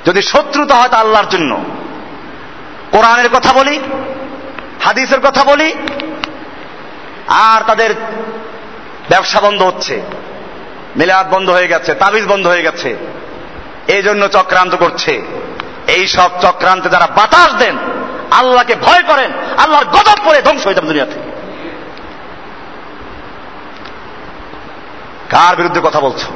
[0.07, 1.65] যদি শত্রুতা হয় তা আল্লাহর জন্য।
[2.91, 3.81] কোরআনের কথা বলি,
[4.81, 5.75] হাদিসের কথা বলি,
[7.29, 7.95] আর তাদের
[9.09, 10.03] ব্যবসা বন্ধ হচ্ছে।
[10.97, 12.97] মিলাদ বন্ধ হয়ে গেছে, তাবিজ বন্ধ হয়ে গেছে।
[13.89, 15.23] এই জন্য চক্রান্ত করছে।
[15.87, 17.77] এই সব চক্রান্তে যারা বাতাস দেন
[18.31, 21.13] আল্লাহকে ভয় করেন, আল্লাহর গজব করে ধ্বংস হয়ে যাবেন দুনিয়াতে
[25.31, 26.27] কার বিরুদ্ধে কথা বলছো?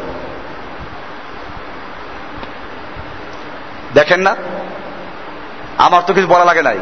[3.95, 4.37] দেখেন না?
[5.79, 6.79] আমার তো কিছু বলা লাগে নাই।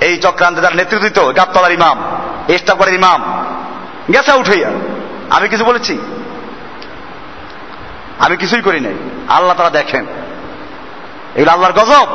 [0.00, 2.02] এই চক্রান্তে যার নেতৃত্ব দিত, গাবতলার ইমাম
[2.48, 3.44] এস্টাফের ইমাম,
[4.12, 4.70] গেছে উঠাইয়া,
[5.30, 5.98] আমি কিছু বলেছি?
[8.18, 8.94] আমি কিছুই করি নাই।
[9.28, 10.06] আল্লাহ তারা দেখেন।
[11.36, 12.06] এগুলো আল্লাহর গজব।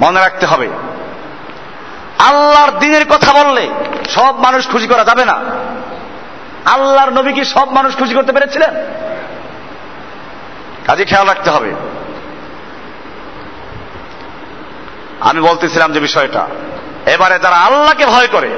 [0.00, 0.68] মনে রাখতে হবে
[2.18, 3.64] আল্লাহর দিনের কথা বললে
[4.10, 5.36] সব মানুষ খুশি করা যাবে না
[6.64, 8.72] আল্লাহর নবী কি সব মানুষ খুশি করতে পেরেছিলেন
[10.86, 11.70] কাজে খেয়াল রাখতে হবে
[15.20, 16.42] আমি বলতেছিলাম যে বিষয়টা
[17.06, 18.50] এবারে যারা আল্লাহকে ভয় করে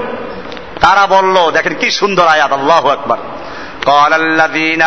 [0.80, 3.20] তারা বলল দেখেন কি সুন্দর আয়াত আল্লাহ একবার
[3.86, 4.84] قال الذين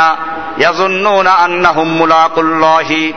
[0.58, 3.14] يظنون أنهم ملاقو الله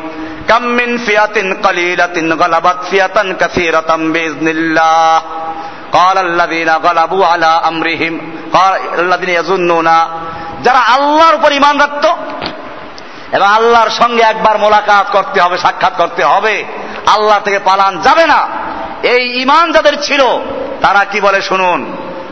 [0.50, 5.22] كم من فئة قليلة غلبت فئة كثيرة بإذن الله
[5.92, 8.14] قال الذين غلبوا على أمرهم
[8.52, 9.88] قال الذين يظنون
[10.62, 12.04] যারা আল্লাহর উপর ইমান রাখত
[13.32, 16.54] এবং আল্লাহর সঙ্গে একবার মোলাকাত করতে হবে সাক্ষাৎ করতে হবে
[17.06, 18.40] আল্লাহ থেকে পালান যাবে না
[19.02, 20.22] এই ইমান যাদের ছিল
[20.80, 21.80] তারা কি বলে শুনুন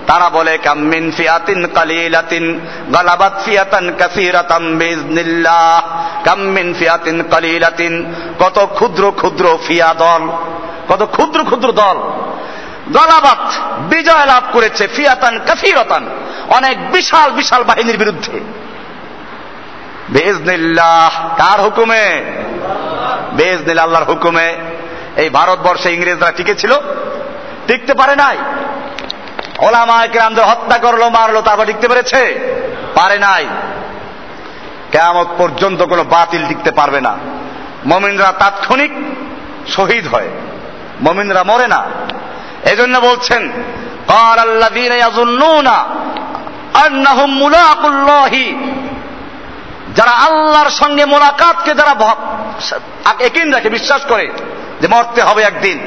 [0.09, 2.59] তারা বলে, কাম্মিন ফিয়াতিন কালিলাতিন,
[2.93, 5.81] গালাবাত ফিয়াতান কাসীরাতাম বিইজনিল্লাহ
[6.23, 10.29] কাম্মিন ফিয়াতিন কালিলাতিন, কত ক্ষুদ্র ক্ষুদ্র ফিয়া দল,
[10.89, 11.97] কত ক্ষুদ্র ক্ষুদ্র দল।
[12.93, 13.51] গলাবাত
[13.93, 16.09] বিজয় লাভ করেছে ফিয়াতান কাসীরাতান,
[16.49, 18.39] অনেক বিশাল বিশাল বাহিনীর বিরুদ্ধে।
[20.09, 22.23] বেজনিল্লাহ কার হুকুমে?
[23.33, 24.55] বেজনিল আল্লাহর হুকুমে।
[25.17, 26.71] এই ভারতবর্ষে ইংরেজরা টিকে ছিল,
[27.67, 28.37] টিকতে পারে নাই।
[29.58, 32.20] ওলামায় কেরামদের হত্যা করলো মারলো তারপর টিকতে পেরেছে
[32.94, 33.44] পারে নাই
[34.92, 37.12] কেমত পর্যন্ত কোনো বাতিল টিকতে পারবে না
[37.86, 38.92] মমিনরা তাৎক্ষণিক
[39.68, 40.30] শহীদ হয়
[41.00, 41.80] মমিনরা মরে না
[42.64, 43.42] এজন্য বলছেন
[44.08, 45.68] قال الذين يظنون
[46.86, 48.34] أنهم ملاقو الله
[49.94, 51.94] যারা আল্লাহর সঙ্গে মোলাকাতকে যারা
[53.20, 54.26] একিন রাখে বিশ্বাস করে
[54.80, 55.78] যে মরতে হবে একদিন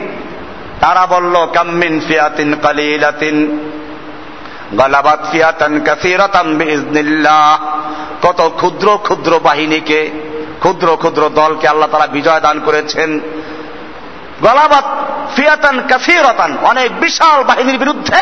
[0.83, 3.59] তারা বলল কাম্মিন ফিয়াতিন কালিলাতিন,
[4.79, 7.59] গালাবাত ফিয়াতান কাসীরাতাম বিইজনিল্লাহ
[8.23, 10.11] কত ক্ষুদ্র ক্ষুদ্র বাহিনীকে,
[10.59, 13.21] ক্ষুদ্র ক্ষুদ্র দলকে আল্লাহ তারা বিজয় দান করেছেন।
[14.43, 14.85] গলাবাত
[15.37, 18.19] ফিয়াতান কাসীরাতান, অনেক বিশাল বাহিনীর বিরুদ্ধে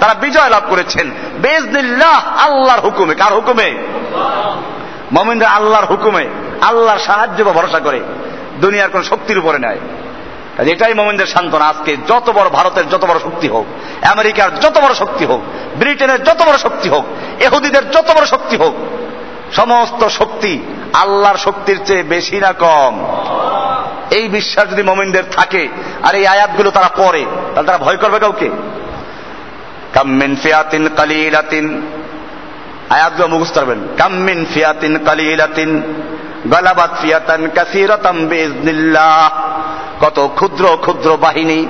[0.00, 1.10] তারা বিজয় লাভ করেছেন।
[1.42, 3.74] বিইজনিল্লাহ আল্লাহর হুকুমে। কার হুকুমে?
[5.12, 6.28] মমিনরা আল্লাহর হুকুমে,
[6.60, 8.00] আল্লাহর সাহায্য বা ভরসা করে।
[8.60, 9.78] দুনিয়ার কোন শক্তির উপরে নেয়
[10.58, 13.66] এটাই মোমিনদের সান্ত্বনা আজকে। যত বড় ভারতের যত বড় শক্তি হোক,
[14.06, 15.40] আমেরিকার যত বড় শক্তি হোক,
[15.78, 17.04] ব্রিটেনের যত বড় শক্তি হোক
[17.40, 18.74] এহুদিদের যত বড় শক্তি হোক,
[19.52, 20.62] সমস্ত শক্তি
[20.92, 23.06] আল্লাহর শক্তির চেয়ে বেশি না কম।
[24.10, 25.68] এই বিশ্বাস যদি মোমিনদের থাকে,
[26.02, 27.24] আর এই আয়াতগুলো তারা পড়ে,
[27.54, 28.50] তাহলে তারা ভয় করবে কাউকে?
[29.92, 31.86] কাম্মিন ফিয়াতিন কালিলাতিন।
[32.90, 35.82] আয়াতগুলো মুখস্থ করবেন। কাম্মিন ফিয়াতিন কালিলাতিন।
[36.48, 39.41] গলাবাত ফিয়াতান কাসীরাতাম বিইজনিল্লাহ
[40.02, 41.60] কত ক্ষুদ্র ক্ষুদ্র বাহিনী,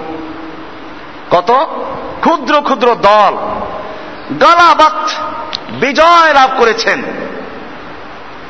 [1.31, 1.51] কত
[2.21, 3.35] ক্ষুদ্র ক্ষুদ্র দল
[4.41, 5.11] গলাবাত
[5.71, 7.03] বিজয় লাভ করেছেন।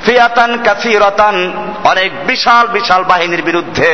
[0.05, 1.37] ফিয়াতান, কাসিরতান,
[1.85, 3.91] অনেক বিশাল বিশাল বাহিনীর বিরুদ্ধে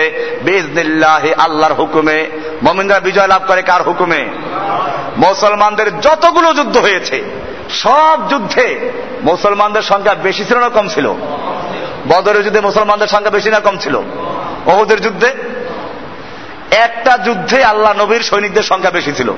[1.39, 2.19] আল্লাহর হুকুমে,
[2.63, 4.23] মমিনরা বিজয় লাভ করে কার হুকুমে?
[5.17, 7.17] মুসলমানদের যতগুলো যুদ্ধ হয়েছে,
[7.71, 8.67] সব যুদ্ধে
[9.23, 11.07] মুসলমানদের সংখ্যা বেশি ছিল না কম ছিল?
[12.09, 13.95] বদরের যুদ্ধে মুসলমানদের সংখ্যা বেশি না কম ছিল?
[14.67, 15.31] ওহুদের যুদ্ধে
[16.79, 19.33] একটা যুদ্ধে আল্লাহ নবীর সৈনিকদের সংখ্যা বেশি ছিল।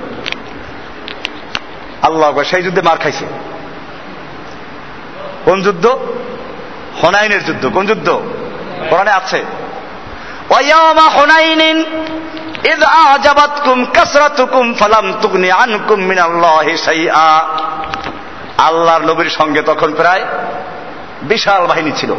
[2.02, 3.26] আল্লাহ সেই যুদ্ধে মার খাইছে।
[5.44, 5.86] কোন যুদ্ধ?
[7.02, 8.22] হনাইনের যুদ্ধ। কোন যুদ্ধ?
[8.90, 9.44] কোরআনে আছে।
[18.58, 20.24] আল্লাহর নবীর সঙ্গে তখন প্রায়
[21.22, 22.14] বিশাল বাহিনী ছিল।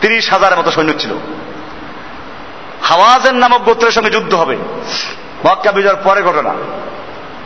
[0.00, 1.10] তিরিশ হাজারের মতো সৈন্য ছিল।
[2.86, 4.56] হাওয়াজের নামক গোত্রের সঙ্গে যুদ্ধ হবে।
[5.46, 6.52] মক্কা বিজয়ের পরে ঘটনা।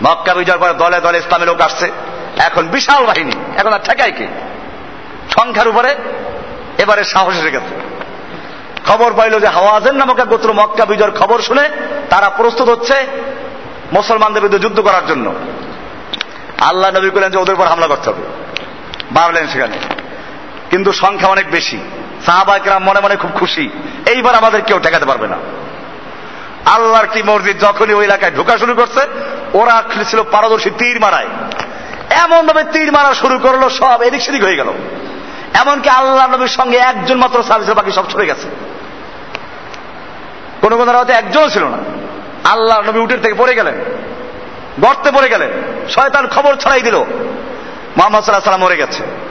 [0.02, 1.90] মক্কা বিজয়ের পরে দলে দলে ইসলামের লোক আসছে।
[2.38, 4.26] এখন বিশাল বাহিনী। এখন আর ঠেকায় কে?
[5.38, 5.94] সংখ্যার উপরে
[6.78, 7.80] এবারে সাহস এসে গেছে।
[8.86, 11.70] খবর পাইল যে হাওয়াজের নামক এক গোত্র মক্কা বিজয়ের খবর শুনে
[12.10, 13.06] তারা প্রস্তুত হচ্ছে
[13.92, 15.34] মুসলমানদের বিরুদ্ধে যুদ্ধ করার জন্য।
[16.60, 18.22] আল্লাহ নবী করলেন যে ওদের উপর হামলা করতে হবে।
[19.12, 19.76] বাড়লেন সেখানে।
[20.70, 21.78] কিন্তু সংখ্যা অনেক বেশি।
[22.26, 23.70] সাহাবাইকরাম মনে মনে খুব খুশি।
[24.06, 25.36] এইবার আমাদের কেউ ঠেকাতে পারবে না।
[26.66, 29.00] আল্লাহর কি মসজিদ যখনই ওই এলাকায় ঢোকা শুরু করছে,
[29.54, 31.26] ওরা ছিল পারদর্শী তীর মারায়।
[32.10, 34.72] এমন ভাবে তীর মারা শুরু করল, সব এদিক সেদিক হয়ে গেল।
[35.54, 38.48] এমনকি আল্লাহ নবীর সঙ্গে একজন মাত্র সার্ভিসের বাকি সব সরে গেছে।
[40.60, 41.78] কোন কোন রাতে একজন ছিল না।
[42.50, 43.74] আল্লাহ নবী উঠের থেকে পড়ে গেলেন,
[44.80, 45.50] গর্তে পড়ে গেলেন,
[45.88, 46.96] শয়তান খবর ছড়াই দিল।
[47.96, 49.29] মোহাম্মদ সাল্লাহ সাল্লাম মরে গেছে।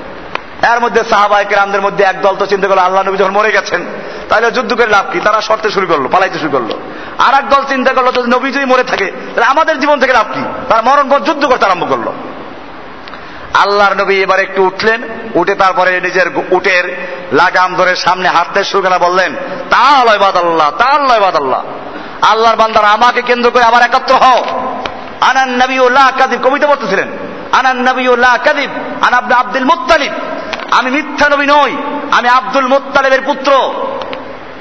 [0.61, 3.86] এর মধ্যে সাহাবাহিক রামদের মধ্যে এক দল তো চিন্তা করল, আল্লাহ নবী যখন মরে গেছেন,
[4.30, 5.19] তাহলে যুদ্ধ করে লাভ কি?
[5.19, 6.72] তারা শর্তে শুরু করল, পালাইতে শুরু করল।
[7.18, 10.44] আর দল চিন্তা করল, যদি নবী যদি মরে থাকে, তাহলে আমাদের জীবন থেকে লাভ কি?
[10.69, 12.07] তারা মরণ যুদ্ধ করতে আরম্ভ করল।
[13.53, 15.02] আল্লাহর নবী এবার একটু উঠলেন,
[15.36, 16.86] উঠে তারপরে নিজের উটের
[17.34, 19.36] লাগাম ধরে সামনে হাঁটতে শুরু করে বললেন
[19.69, 21.61] তা আল্লাহ তা লয়বাদ আল্লাহ।
[22.22, 24.44] আল্লাহর বান্দার, আমাকে কেন্দ্র করে আবার একাত্র হও।
[25.22, 25.77] আনান নবী
[26.18, 27.07] কাদিব কবিতা বলতেছিলেন
[27.52, 28.07] আনান নবী
[28.45, 28.69] কাদিব
[29.07, 30.11] আনাবনা আব্দুল মুত্তালিব।
[30.71, 31.75] আমি মিথ্যা নবী নই,
[32.11, 33.73] আমি আব্দুল মোত্তালেবের পুত্র।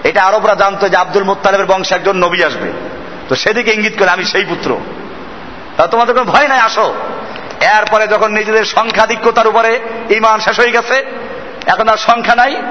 [0.04, 2.72] এটা আরবরা জানতো যে আব্দুল মোত্তালেবের বংশে একজন নবী আসবে।
[3.28, 4.76] তো সেদিকে ইঙ্গিত করে আমি সেই পুত্র।
[5.76, 6.94] তা তোমাদের কোনো ভয় নাই, আসো।
[7.60, 9.80] এরপরে যখন নিজেদের সংখ্যাধিক্যতার উপরে
[10.10, 11.06] ইমান শেষ হয়ে গেছে,
[11.66, 12.62] এখন আর সংখ্যা নাই,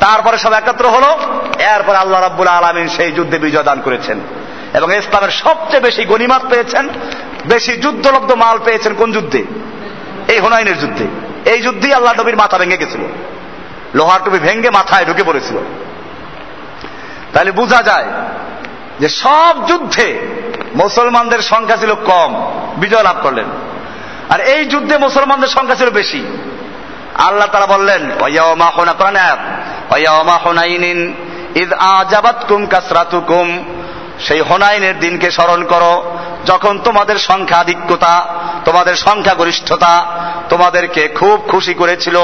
[0.00, 1.18] তারপরে সব একত্র হলো,
[1.58, 4.20] এরপরে আল্লাহ রাব্বুল আলমিন সেই যুদ্ধে বিজয় দান করেছেন।
[4.74, 6.88] এবং ইসলামের সবচেয়ে বেশি গণিমাত পেয়েছেন,
[7.46, 9.44] বেশি যুদ্ধলব্ধ মাল পেয়েছেন কোন যুদ্ধে?
[10.28, 13.00] এই হুনাইনের যুদ্ধে। এই যুদ্ধেই আল্লাহ নবীর মাথা ভেঙে গেছিল।
[13.94, 15.56] লোহার টুপি ভেঙে মাথায় ঢুকে পড়েছিল।
[17.32, 18.06] তাহলে বোঝা যায়
[19.00, 20.20] যে সব যুদ্ধে
[20.74, 23.44] মুসলমানদের সংখ্যা ছিল কম। বিজয় লাভ করলেন।
[24.28, 26.26] আর এই যুদ্ধে মুসলমানদের সংখ্যা ছিল বেশি।
[27.14, 28.10] আল্লাহ তারা বললেন
[32.66, 33.64] কাসরাতুকুম
[34.20, 38.26] সেই হোনাইনের দিনকে স্মরণ করো যখন তোমাদের সংখ্যাধিক্যতা
[38.64, 40.06] তোমাদের সংখ্যাগরিষ্ঠতা
[40.48, 42.16] তোমাদেরকে খুব খুশি করেছিল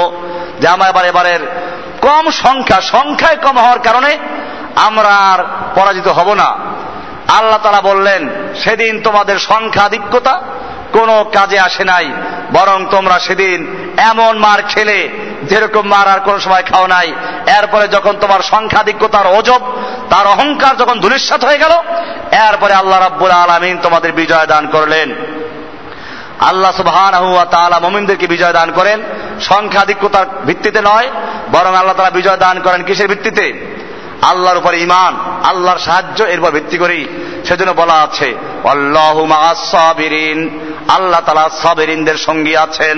[0.59, 1.39] যে আমার এবার এবারের
[2.01, 4.17] কম সংখ্যা, সংখ্যায় কম হওয়ার কারণে
[4.75, 5.43] আমরা আর
[5.75, 6.55] পরাজিত হব না।
[7.27, 8.29] আল্লাহ তারা বললেন,
[8.63, 10.41] সেদিন তোমাদের সংখ্যাধিক্যতা
[10.93, 12.11] কোনো কাজে আসে নাই,
[12.53, 15.09] বরং তোমরা সেদিন এমন মার খেলে
[15.49, 17.09] যেরকম মার আর কোনো সময় খাও নাই।
[17.59, 19.61] এরপরে যখন তোমার সংখ্যাধিক্যতার অজব
[20.09, 21.73] তার অহংকার যখন ধুলিস্বাত হয়ে গেল,
[22.47, 25.15] এরপরে আল্লাহ রাব্বুল আলমিন তোমাদের বিজয় দান করলেন।
[26.39, 27.13] আল্লাহ সুবহান
[27.81, 29.03] মুমিনদেরকে বিজয় দান করেন।
[29.41, 31.07] সংখ্যাধিক্যতার ভিত্তিতে নয়,
[31.51, 33.45] বরং আল্লাহ তারা বিজয় দান করেন কিসের ভিত্তিতে?
[34.21, 35.13] আল্লাহর উপর ইমান
[35.43, 37.03] আল্লাহর সাহায্য এরপর ভিত্তি করেই।
[37.47, 38.35] সেজন্য বলা আছে,
[38.69, 39.21] আল্লাহু
[40.95, 42.97] আল্লাহ তালা সাবেরিনদের সঙ্গী আছেন।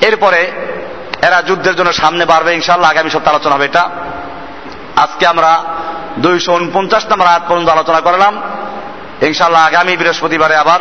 [0.00, 0.52] এরপরে
[1.22, 3.90] এরা যুদ্ধের জন্য সামনে বাড়বে ইনশাল্লাহ আগামী সপ্তাহ আলোচনা হবে এটা।
[4.96, 5.64] আজকে আমরা
[6.18, 8.40] দুইশো উনপঞ্চাশ নম্বর আয়াত পর্যন্ত আলোচনা করলাম।
[9.22, 10.80] ইনশাল্লাহ আগামী বৃহস্পতিবারে আবার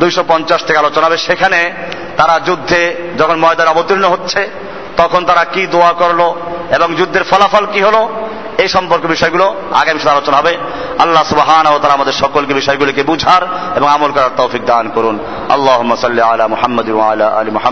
[0.00, 1.72] দুইশো পঞ্চাশ থেকে আলোচনা হবে। সেখানে
[2.16, 4.50] তারা যুদ্ধে যখন ময়দান অবতীর্ণ হচ্ছে,
[4.96, 6.34] তখন তারা কি দোয়া করল
[6.74, 8.08] এবং যুদ্ধের ফলাফল কি হলো
[8.58, 10.56] এই সম্পর্কে বিষয়গুলো আগামী সাথে আলোচনা হবে।
[10.98, 13.42] আল্লাহ সুবাহান ও তারা আমাদের সকলকে বিষয়গুলিকে বুঝার
[13.76, 15.18] এবং আমল করার তৌফিক দান করুন।
[15.48, 16.44] আল্লাহ আলা
[17.28, 17.66] আলী মুহাম্মদ।